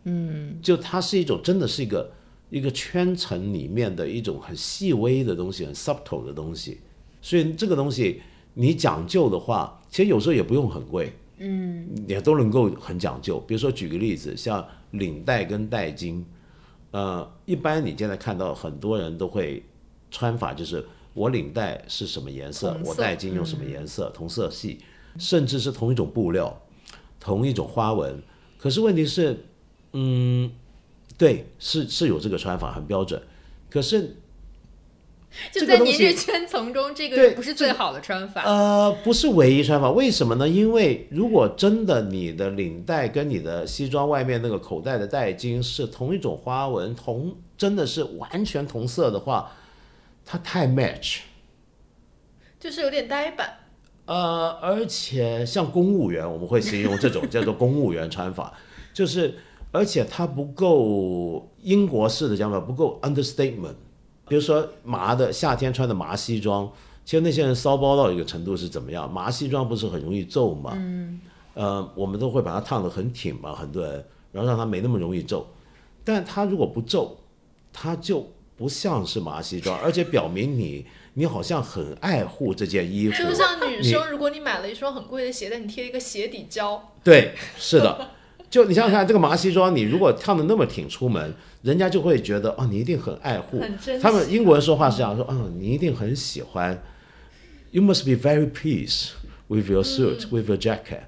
[0.09, 2.11] 嗯，就它是一种真的是一个
[2.51, 6.81] 一个圈层里面的一种很细微的东西，很 subtle 的东西，
[7.21, 8.23] 所以这个东西
[8.55, 13.39] 你讲究的话，其实有时候也不用很贵，嗯，也都能够很讲究。
[13.41, 16.25] 比如说举个例子，像领带跟带巾，
[16.91, 19.63] 呃，一般你现在看到很多人都会
[20.11, 20.85] 穿法就是。
[21.15, 22.79] 我领带是什么颜色？
[22.85, 24.09] 我带巾用什么颜色？
[24.11, 24.79] 同色系，
[25.19, 26.57] 甚至是同一种布料，
[27.19, 28.23] 同一种花纹。
[28.57, 29.37] 可是问题是，
[29.93, 30.51] 嗯，
[31.17, 33.23] 对，是是有这个穿法，很标准。
[33.71, 34.17] 可是，
[35.53, 38.43] 就在您这圈层中，这个不是最好的穿法。
[38.45, 39.91] 呃，不是唯一穿法。
[39.91, 40.49] 为什么呢？
[40.49, 49.53] 因为如果真的你的领带跟你的西装外面那个口袋的带巾是同一种花纹，同真的是完全同色的话。
[50.31, 51.21] 它太 match，
[52.61, 53.61] 就是有点呆板。
[54.05, 58.53] 呃，而且像公务员，我们会形容这种叫做公务员穿法，
[58.93, 59.39] 就是
[59.71, 63.75] 而且它不够英国式的讲法，不够 understatement。
[64.29, 66.71] 比如说麻的夏天穿的麻西装，
[67.05, 69.13] 其实那些人骚包到一个程度是怎么样？
[69.13, 70.73] 麻西装不是很容易皱吗？
[70.75, 71.21] 嗯。
[71.55, 75.47] 呃，我们都会把它烫得很挺嘛，很多人，然后让它没那么容易皱。
[76.05, 77.17] 但它如果不皱，
[77.73, 78.27] 它就。
[78.59, 80.85] 不像是麻西装，而且表明你
[81.15, 83.23] 你好像很爱护这件衣服。
[83.23, 86.91] 就像女生，如果你买了一双很贵的鞋，但你贴一个鞋底胶。
[87.05, 88.11] 对，是的。
[88.51, 93.63] 就你想想看，这个麻西装，你如果跳的那么挺出门，人家就会觉得哦，你一定很爱护。
[94.01, 96.83] 他们英国人说话是这样说，哦，你一定很喜欢。
[97.71, 99.11] You must be very pleased
[99.49, 101.03] with your suit, with your jacket.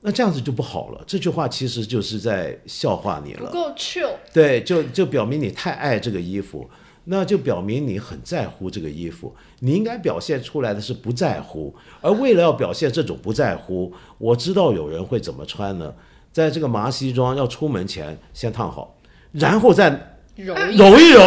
[0.00, 1.02] 那这样子就不好了。
[1.06, 3.50] 这句话其实就是在笑话你了。
[3.50, 4.10] 不够 chill。
[4.32, 6.68] 对，就就表明你太爱这个衣服。
[7.08, 11.72] 那就表明你很在乎这个衣服，你应该表现出来的是不在乎。
[12.00, 15.94] 而为了要表现这种不在乎，我知道有人会怎么穿呢？
[16.36, 18.94] 在这个麻西装要出门前先烫好，
[19.32, 19.88] 然后再
[20.34, 21.22] 揉揉一揉，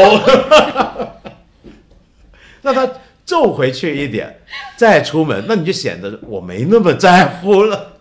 [2.61, 2.88] 让它
[3.26, 4.41] 皱回去一点，
[4.77, 7.94] 再出门，那你就显得我没那么在乎了。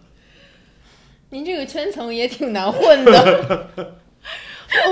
[1.30, 3.70] 您这个圈层也挺难混的。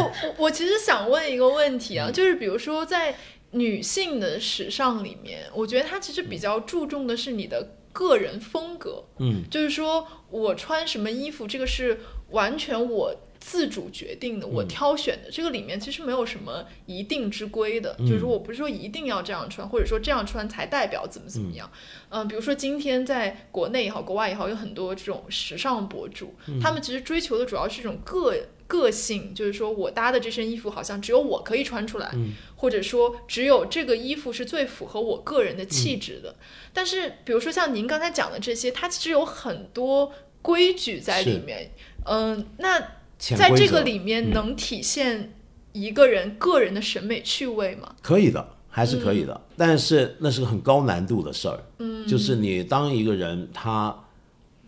[0.01, 3.14] 我我其实想问一个问题啊，就是比如说在
[3.51, 11.98] 女性的时尚里面，我觉得它其实比较注重的是你的个人风格，嗯，就是说我穿什么衣服，这个是
[12.28, 21.70] 完全我自主决定的，我挑选的，这个里面其实没有什么一定之规的，就是说我不是说一定要这样穿，或者说这样穿才代表怎么怎么样，
[22.10, 28.35] 嗯，比如说今天在国内也好，国外也好，有很多这种时尚博主，他们其实追求的主要是一种个。
[28.66, 32.12] 个性就是说，我搭的这身衣服好像只有我可以穿出来，
[32.56, 36.34] 或者说只有这个衣服是最符合我个人的气质的。
[36.72, 40.12] 但是，比如说像您刚才讲的这些，它其实有很多
[40.43, 41.70] 规矩在里面。
[42.05, 42.78] 嗯，那
[43.18, 45.34] 在这个里面能体现
[45.72, 47.94] 一个人个人的审美趣味吗？
[48.02, 49.40] 可以的，还是可以的。
[49.56, 51.64] 但是那是个很高难度的事儿。
[51.78, 53.97] 嗯，就是你当一个人他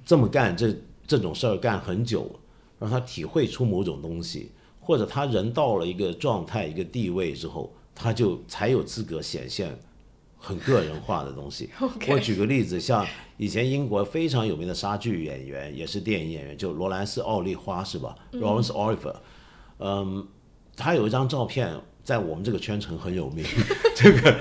[0.04, 0.74] 这么干这
[1.06, 2.30] 这种事儿干很久。
[2.78, 9.78] 让他体会出某种东西，或者他人到了一个状态、一个地位之后，他就才有资格显现
[10.36, 11.68] 很个人化的东西。
[12.08, 13.04] 我举个例子，像
[13.36, 19.16] 以前英国非常有名的莎剧演员，也是电影演员，就罗兰斯·奥利花是吧？Lawrence Oliver，
[19.78, 20.26] 嗯，
[20.76, 21.74] 他有一张照片
[22.04, 23.44] 在我们这个圈层很有名。
[23.96, 24.38] 这个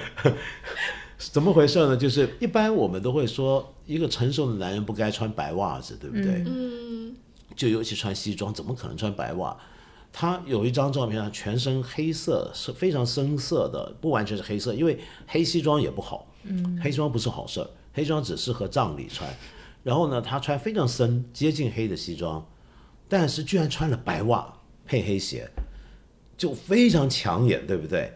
[1.18, 1.98] 怎么回事呢？
[1.98, 6.44] 就是一般我们都会说，一个成熟的男人不该穿白袜子，对不对？
[6.46, 7.16] 嗯。
[7.58, 9.58] 就尤其穿西装，怎么可能穿白袜？
[10.14, 14.98] 他有一张照片，啊全身黑色，是非常深色的，不完全是黑色，因为
[15.28, 16.32] 黑西装也不好。
[16.44, 19.30] 嗯，黑西装不是好事儿，黑西装只适合葬礼穿。
[19.84, 22.48] 然后呢，他穿非常深、接近黑的西装，
[23.10, 24.54] 但是居然穿了白袜
[24.86, 25.50] 配黑鞋，
[26.38, 28.14] 就非常抢眼，对不对？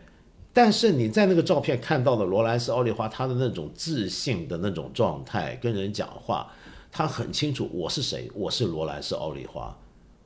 [0.53, 6.51] 但是你在那个照片看到的罗兰斯·奥利花，他的那种自信的那种状态，跟人讲话。
[6.91, 9.76] 他很清楚我是谁，我是罗兰是·奥利花，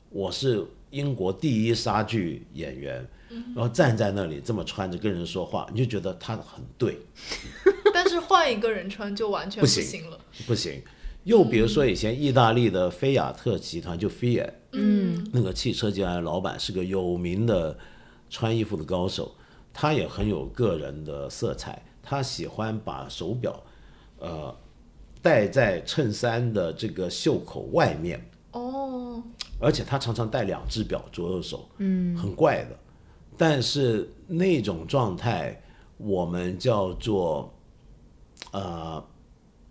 [0.09, 3.07] 我是英国第一莎剧演员，
[3.53, 6.97] 然后站在那里这么穿着跟人说话，你就觉得他很对。
[7.93, 10.81] 但是换一个人穿就完全不行了，不行，
[11.23, 17.77] 又比如说以前意大利的菲亚特集团就 Fiat，嗯，那个汽车集团的老板是个有名的
[18.29, 19.35] 穿衣服的高手，
[19.71, 23.63] 他也很有个人的色彩，他喜欢把手表，
[24.17, 24.55] 呃，
[25.25, 29.23] 戴在衬衫的这个袖口外面，哦，
[29.59, 32.77] 而且他常常戴两只表，左右手，嗯，很怪的。
[33.35, 35.59] 但是那种状态，
[35.97, 37.51] 我们叫做，
[38.51, 39.03] 呃，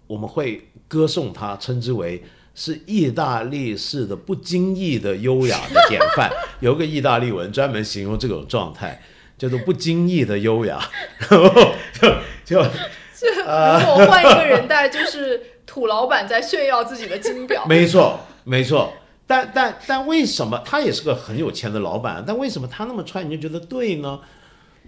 [0.08, 2.24] 我们会歌颂他，称之为
[2.56, 6.32] 是意大利式的不经意的优雅的典范。
[6.58, 9.00] 有个意大利文专门形容这种状态，
[9.38, 10.80] 叫做不经意的优雅。
[11.30, 12.12] 然后就
[12.44, 12.70] 就
[13.22, 17.64] 如果换一个人戴，就是土老板在炫耀自己的金表。
[17.68, 18.92] 没错，没错。
[19.26, 22.22] 但但但为什么他也是个很有钱的老板？
[22.26, 24.20] 但为什么他那么穿你就觉得对呢？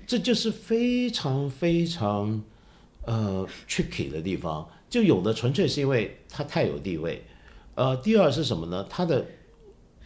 [0.07, 2.43] 这就是非常非常
[3.05, 4.69] 呃 tricky 的地方。
[4.89, 7.25] 就有的纯粹是因为他太有地位，
[7.75, 8.87] 呃，第二是什么呢？
[8.89, 9.25] 他的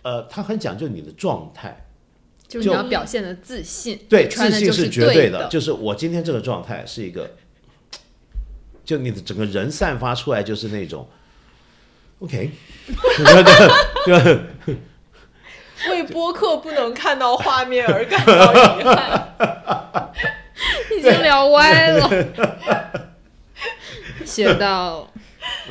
[0.03, 1.87] 呃，他很讲究你的状态，
[2.49, 7.31] 就是你要表现的自信，对，自信是绝对对的，就是我今天这个状态是一个，
[8.91, 11.09] 就你的整个人散发出来就是那种
[12.19, 12.51] ，OK，
[15.91, 20.13] 为播客不能看到画面而感到遗憾。
[20.99, 22.11] 已经聊歪了。
[24.25, 25.09] 写到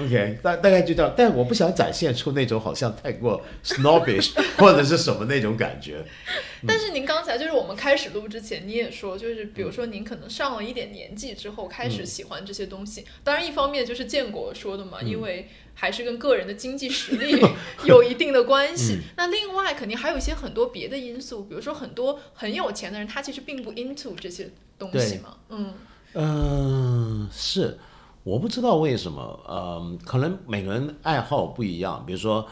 [0.05, 6.03] OK，大大概就这样，但我不想展现出那种好像太过 snobbish 或者是什么那种感觉。
[6.67, 13.05] 但是您刚才就是我们开始录之前，你也说，就是比如说您可能上了一点年纪之后开始喜欢这些东西。
[13.23, 17.39] 当然，一方面就是建国说的嘛，因为还是跟个人的经济实力
[17.85, 18.99] 有一定的关系。
[19.15, 25.37] 那另外肯定还有一些很多别的因素，比如说很多很有钱的人，他其实并不 into 这些东西嘛。
[25.49, 25.73] 嗯，
[26.13, 27.77] 嗯、是，
[28.23, 32.03] 我不知道为什么，嗯、可能每个人爱好不一样。
[32.05, 32.47] 比如说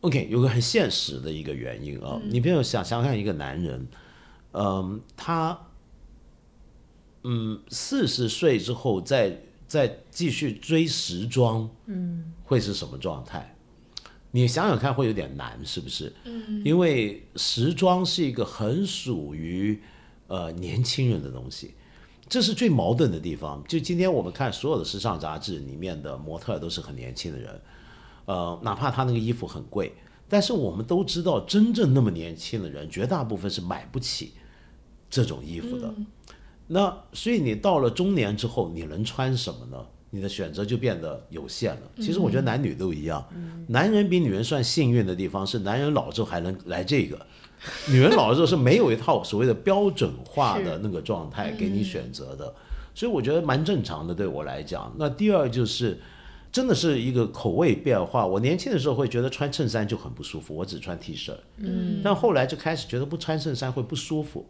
[0.00, 3.86] ，OK，有个很现实的一个原因啊，你比如想想看一个男人，
[4.52, 5.58] 嗯、他，
[7.24, 13.56] 嗯，四十岁之后再再继续追时装，嗯，会是什么状态？
[14.30, 16.10] 你想想看，会有点难，是不是？
[16.24, 19.78] 嗯，因为时装是一个很属于
[20.28, 21.74] 呃年轻人的东西，
[22.32, 23.62] 这是最矛盾的地方。
[23.68, 27.60] 就今天我们看所有的时尚杂志里面的模特都是很年轻的人，
[28.24, 29.92] 呃，哪怕他那个衣服很贵，
[30.30, 34.32] 但是我们都知道，真正那么年轻的人，绝大部分是买不起
[35.10, 35.92] 这种衣服的。
[36.68, 39.76] 那所以你到了中年之后，你能穿什么呢？
[40.08, 41.82] 你的选择就变得有限了。
[41.98, 43.22] 其实我觉得男女都一样，
[43.68, 47.26] 男人比女人算幸运的地方是，男人老之后还能来这个，
[47.90, 52.54] 女人老了之后是没有一套所谓的标准化的那个状态给你选择的，
[52.94, 54.94] 所以我觉得蛮正常的，对我来讲。
[54.98, 55.98] 那第二就是。
[56.52, 58.26] 真的是一个口味变化。
[58.26, 61.32] 我年轻的时候会觉得穿衬衫就很不舒服，我只穿 T 恤。
[61.56, 64.44] 嗯，但后来就开始觉得不穿衬衫会不舒服。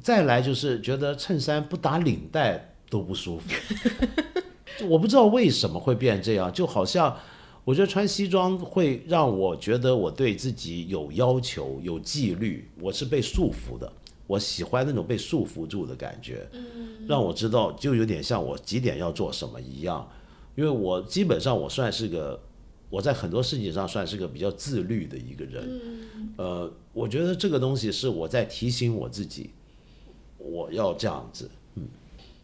[0.00, 3.50] 再来就是觉得衬衫不打领带都不舒服。
[4.86, 7.16] 我不知道为什么会变这样，就好像
[7.70, 13.92] 我觉得穿西装会让我觉得我对自己有要求、有纪律，我是被束缚的。
[14.26, 16.48] 我喜欢那种被束缚住的感觉，
[17.06, 20.04] 让我知道就有点像我几点要做什么一样。
[20.56, 22.40] 因为我基本上我算是个，
[22.88, 25.80] 我在很多事情上算是个比较自律的一个人。
[26.38, 29.50] 呃，我觉得这个东西是我在提醒我自己，
[30.38, 31.48] 我要这样子。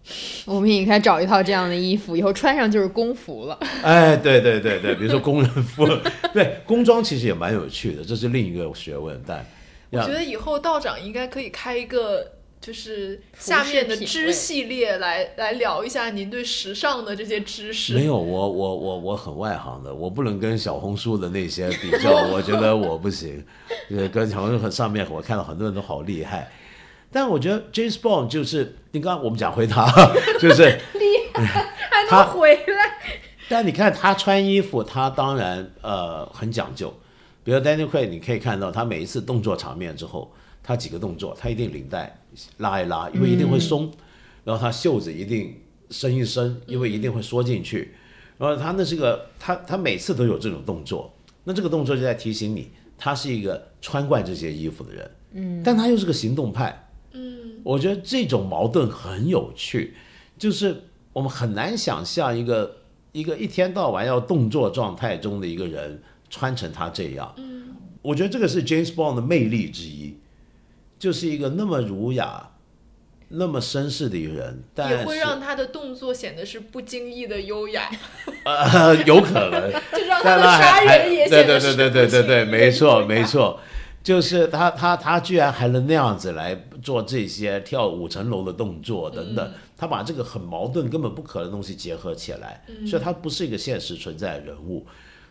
[0.46, 3.58] 我们也应该找一套这样的衣服，以后穿上就是工服了。
[3.82, 5.86] 哎，对对对对，比如说工人服，
[6.32, 9.20] 对工装其实也蛮有趣的，这是另一个学问。
[9.26, 9.44] 但
[9.90, 17.94] 我觉得以后道长应该可以开一个，就是下面的知系列来 来聊一下您对时尚的这些知识。
[17.94, 23.44] 没有，我我我我很外行的，我不能跟小红书的那些比较，我觉得我不行。
[23.90, 26.50] 呃，跟小红书上面我看到很多人都好厉害，
[27.16, 29.86] 但我觉得 James Bond 就是你刚刚我们讲回他，
[30.38, 30.64] 就是
[31.00, 33.16] 厉害还能回来。
[33.48, 36.92] 但你看他穿衣服，他当然呃很讲究。
[37.42, 40.30] 比如 Daniel Craig，你可以看到他每一次动作场面之后，
[40.62, 42.20] 他几个动作，他一定领带
[42.58, 43.88] 拉一拉，因为一定会松；
[44.44, 47.94] 然后他袖子一定伸一伸，因为一定会缩进去。
[48.36, 51.10] 然后他那是个他他每次都有这种动作，
[51.44, 55.10] 那这个动作就在提醒你，他是一个穿惯这些衣服的人。
[55.32, 56.82] 嗯，但他又是个行动派。
[57.66, 59.94] 嗯，我觉得这种矛盾很有趣，
[60.38, 62.76] 就是我们很难想象一个
[63.12, 66.02] 一个一天到晚要动作状态中的一个人。
[66.28, 67.68] 穿成他这样，嗯，
[68.02, 70.18] 我觉得这个是 James Bond 的魅力之一，
[70.98, 72.50] 就是一个那么儒雅，
[73.28, 77.88] 那么绅士的一个人，但也会是让他的动作显得是不经意的优雅，
[78.44, 83.24] 呃有可能， 就让他的杀人也对对显得是对对对对对，不经意的没错没。
[83.24, 83.60] 错，
[84.06, 94.86] 就是他他他居然还能那样子来做这些跳五层楼的动作等嗯等，他把这个很矛盾、根本不可能的东西结合起来，嗯所以他不是一个现实存在的人物。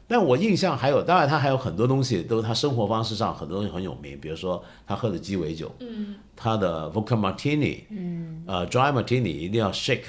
[0.09, 10.01] 但我印象还有，当然他还有很多东西都是他生活方式上很多东西很有名，比如说他喝的鸡尾酒，嗯，他的 vodka martini，嗯，呃，dry martini 一定要 shake，、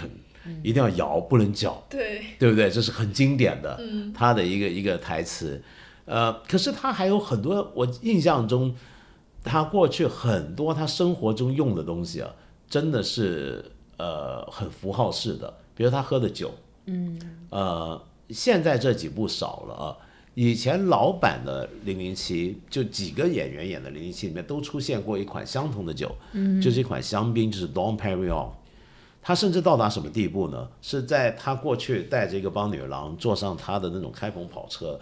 [0.64, 2.68] 一定要摇，不能搅，对，对不对？
[2.68, 3.80] 这是很经典的，
[4.12, 5.62] 他的一个一个台词。
[6.06, 8.74] 呃，可是他还有很多，我印象中，
[9.44, 12.30] 他过去很多他生活中用的东西啊，
[12.68, 13.64] 真的是
[13.98, 16.50] 呃很符号式的，比如他喝的酒，
[16.86, 17.20] 嗯，
[17.50, 18.00] 呃，
[18.30, 19.96] 现在这几部少了啊。
[20.38, 28.50] 以前老版的《零零七》，就几个演员演的《零零七》里面都出现过一款相同的酒，嗯，就是一款香槟，就是 Dom Perignon。
[29.22, 30.68] 他甚至到达什么地步呢？
[30.82, 35.00] 是在他过去带着一个帮女郎坐上他的那种开篷跑车，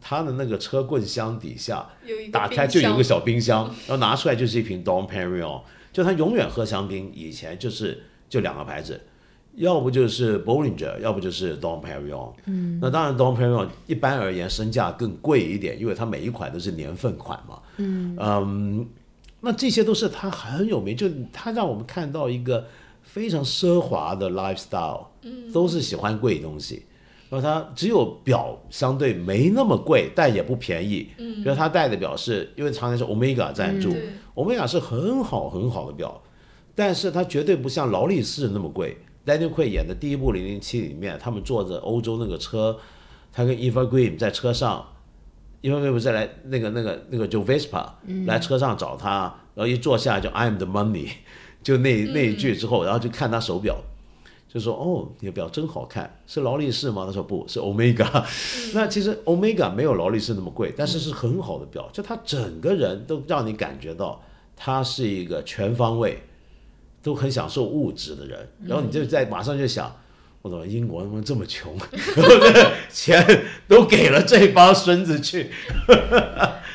[0.00, 1.86] 他的那个车棍箱底下
[2.30, 5.62] 打开就有一个小冰箱，然后拿出来就是一瓶 Dom Perignon。
[5.92, 9.00] 就他永远喝香槟，以前就是就两个牌子，
[9.54, 12.32] 要不就是 Bollinger，要不就是 Dom Perignon。
[12.44, 17.58] 嗯，那当然 Dom Perignon 一般而言身价更贵一点，因为它每一款都是年份款嘛。
[17.78, 18.86] 嗯
[19.40, 22.66] 那这些都是他很有名，就他让我们看到一个
[23.02, 26.84] 非常奢华的 lifestyle，嗯，都是喜欢贵东西。
[27.28, 31.08] 然后他只有表相对没那么贵，但也不便宜。
[31.18, 34.08] 嗯，比如他戴的表是因为常年是 Omega 赞助、对。
[34.34, 36.22] O m e g a 是很好很好的表，
[36.74, 38.96] 但是它绝对不像劳力士那么贵。
[39.24, 42.78] Daniel Craig 演的第一部《零零七》里面，他们坐着欧洲那个车，
[43.32, 44.86] 他跟 Eva Green 在车上
[45.62, 47.86] ，，Eva Green 不是来那个那个那个就 Vespa
[48.26, 49.22] 来车上找他，
[49.54, 51.08] 然后一坐下就 I'm the money，
[51.64, 53.76] 就那那一句之后，然后就看他手表，
[54.48, 57.04] 就说哦，你的表真好看，是劳力士吗？
[57.06, 58.24] 他说不是 Omega，、
[58.74, 64.22] 那其实 Omega 没有劳力士那么贵，但是是很好的表，就他整个人都让你感觉到
[64.56, 66.22] 他是一个全方位
[67.02, 69.94] 都很享受物质的人，然后你就在马上就想。
[70.42, 71.76] 我怎么英国他妈这么穷，
[72.88, 75.50] 钱都给了这帮孙子去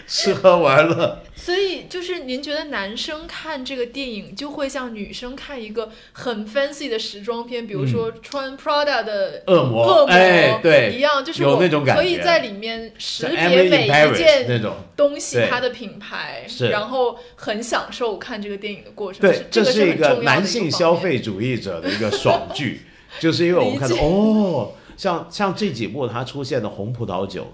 [0.08, 12.02] 吃喝玩乐，所以就是您觉得男生看这个电影就会像女生看一个很 fancy 的时装片，比如说穿 Prada 的恶魔恶魔哎对一样，就是有我那种感觉。
[12.02, 14.76] 可以在里面识别每一件种。
[14.96, 16.70] 东西它的品牌，是。
[16.70, 19.22] 然后很享受看这个电影的过程。
[19.22, 22.82] 对，这是一个男性消费主义者的一个爽剧，
[23.20, 27.52] 就是因为我们看到哦，像像这几部它出现的红葡萄酒，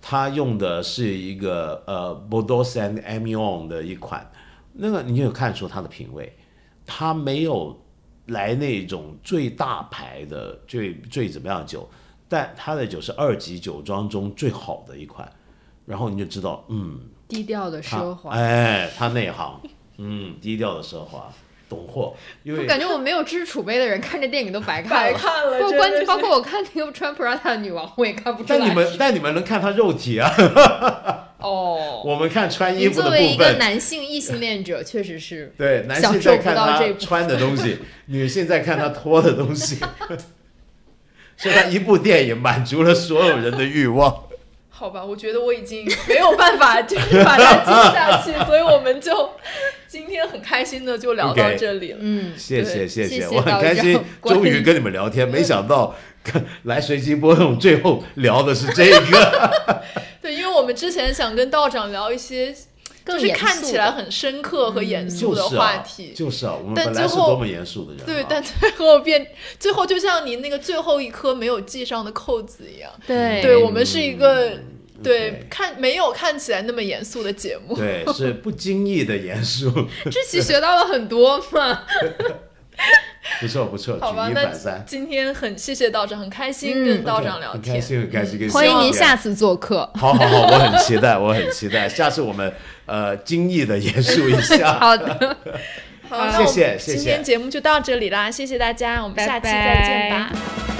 [0.00, 4.30] 它用的是一个呃 Bordeaux Saint Emilion 的一款，
[4.72, 6.36] 那个你有看出它的品味，
[6.86, 7.78] 它没有
[8.26, 11.88] 来那种最大牌的最最怎么样的酒，
[12.28, 15.30] 但它的酒是二级酒庄中最好的一款，
[15.84, 18.30] 然后你就知道，嗯，低调的奢华。
[18.30, 19.60] 哎，他内行，
[19.96, 21.32] 嗯，低调的奢华，
[21.68, 25.12] 懂货，因为我感觉我没有知识储备的人看这电影都白看白。
[25.12, 28.58] 看了，包真的是括包括我看那个穿 Prada 的女王，我也看不出来。
[28.58, 30.32] 但你们但你们能看她肉体啊，
[31.38, 33.52] 哦， 我们看穿衣服的作为一个。
[33.58, 39.78] 男性异性恋者，确实是 对，男性在看不到这部他穿的东西，女性在看他脱的东西，
[41.36, 44.24] 所以他一部电影满足了所有人的欲望。
[44.70, 49.30] 好吧，我觉得我已经没有办法就是把它接下去，所以我们就
[49.88, 51.98] 今天很开心的就聊到这里了。
[52.00, 55.94] 嗯，谢谢谢谢谢我很开心， 终于跟你们聊天，没想到
[56.64, 59.50] 来随机波动，最后聊的是这个。
[60.20, 62.54] 对，因为我们之前想跟道长聊一些
[63.06, 69.26] 就是看起来很深刻和严肃的就是啊话题，，就是啊，我们但本来是最后多么严肃的人啊，对，但最后变，
[69.58, 72.90] 最后就像你那个最后一颗没有系上的扣子一样。
[73.06, 74.64] 对对我们是一个嗯
[75.02, 77.76] 对看没有看起来那么严肃的节目。
[77.76, 79.70] 对， 是不经意的严肃，
[80.10, 81.82] 这期学到了很多嘛。
[83.40, 87.74] 不错不错，好吧，举一那反三，今天很谢谢道长，很开心嗯跟道长聊天。
[87.74, 89.90] 很开心很开心，跟欢迎您下次做客。
[89.94, 92.52] 好好好，我很期待，我很期待，下次我们
[92.86, 94.78] 呃精益的严肃一下。
[94.78, 95.36] 好的，
[96.08, 100.77] 好，谢谢谢谢今天节目就到这里啦，谢谢大家，我们下期再见拜吧。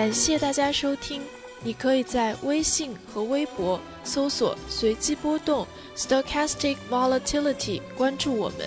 [0.00, 1.20] 感谢大家收听，
[1.62, 8.60] 你可以在微信和微博搜索“随机波动 （Stochastic Volatility）” 关注我们，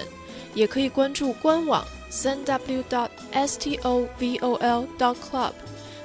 [0.53, 5.53] 也可以关注官网三 w dot s t o v o l dot club，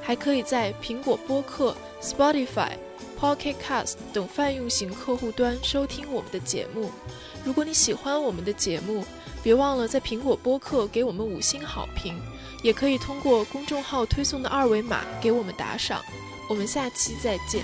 [0.01, 2.71] 还可以在苹果播客、Spotify、
[3.21, 6.91] Pocket Cast 等泛用型客户端收听我们的节目。
[7.45, 9.05] 如果你喜欢我们的节目，
[9.43, 12.19] 别忘了在苹果播客给我们五星好评，
[12.63, 16.05] 也可以通过公众号推送的二维码给我们打赏。
[16.49, 17.63] 我们下期再见。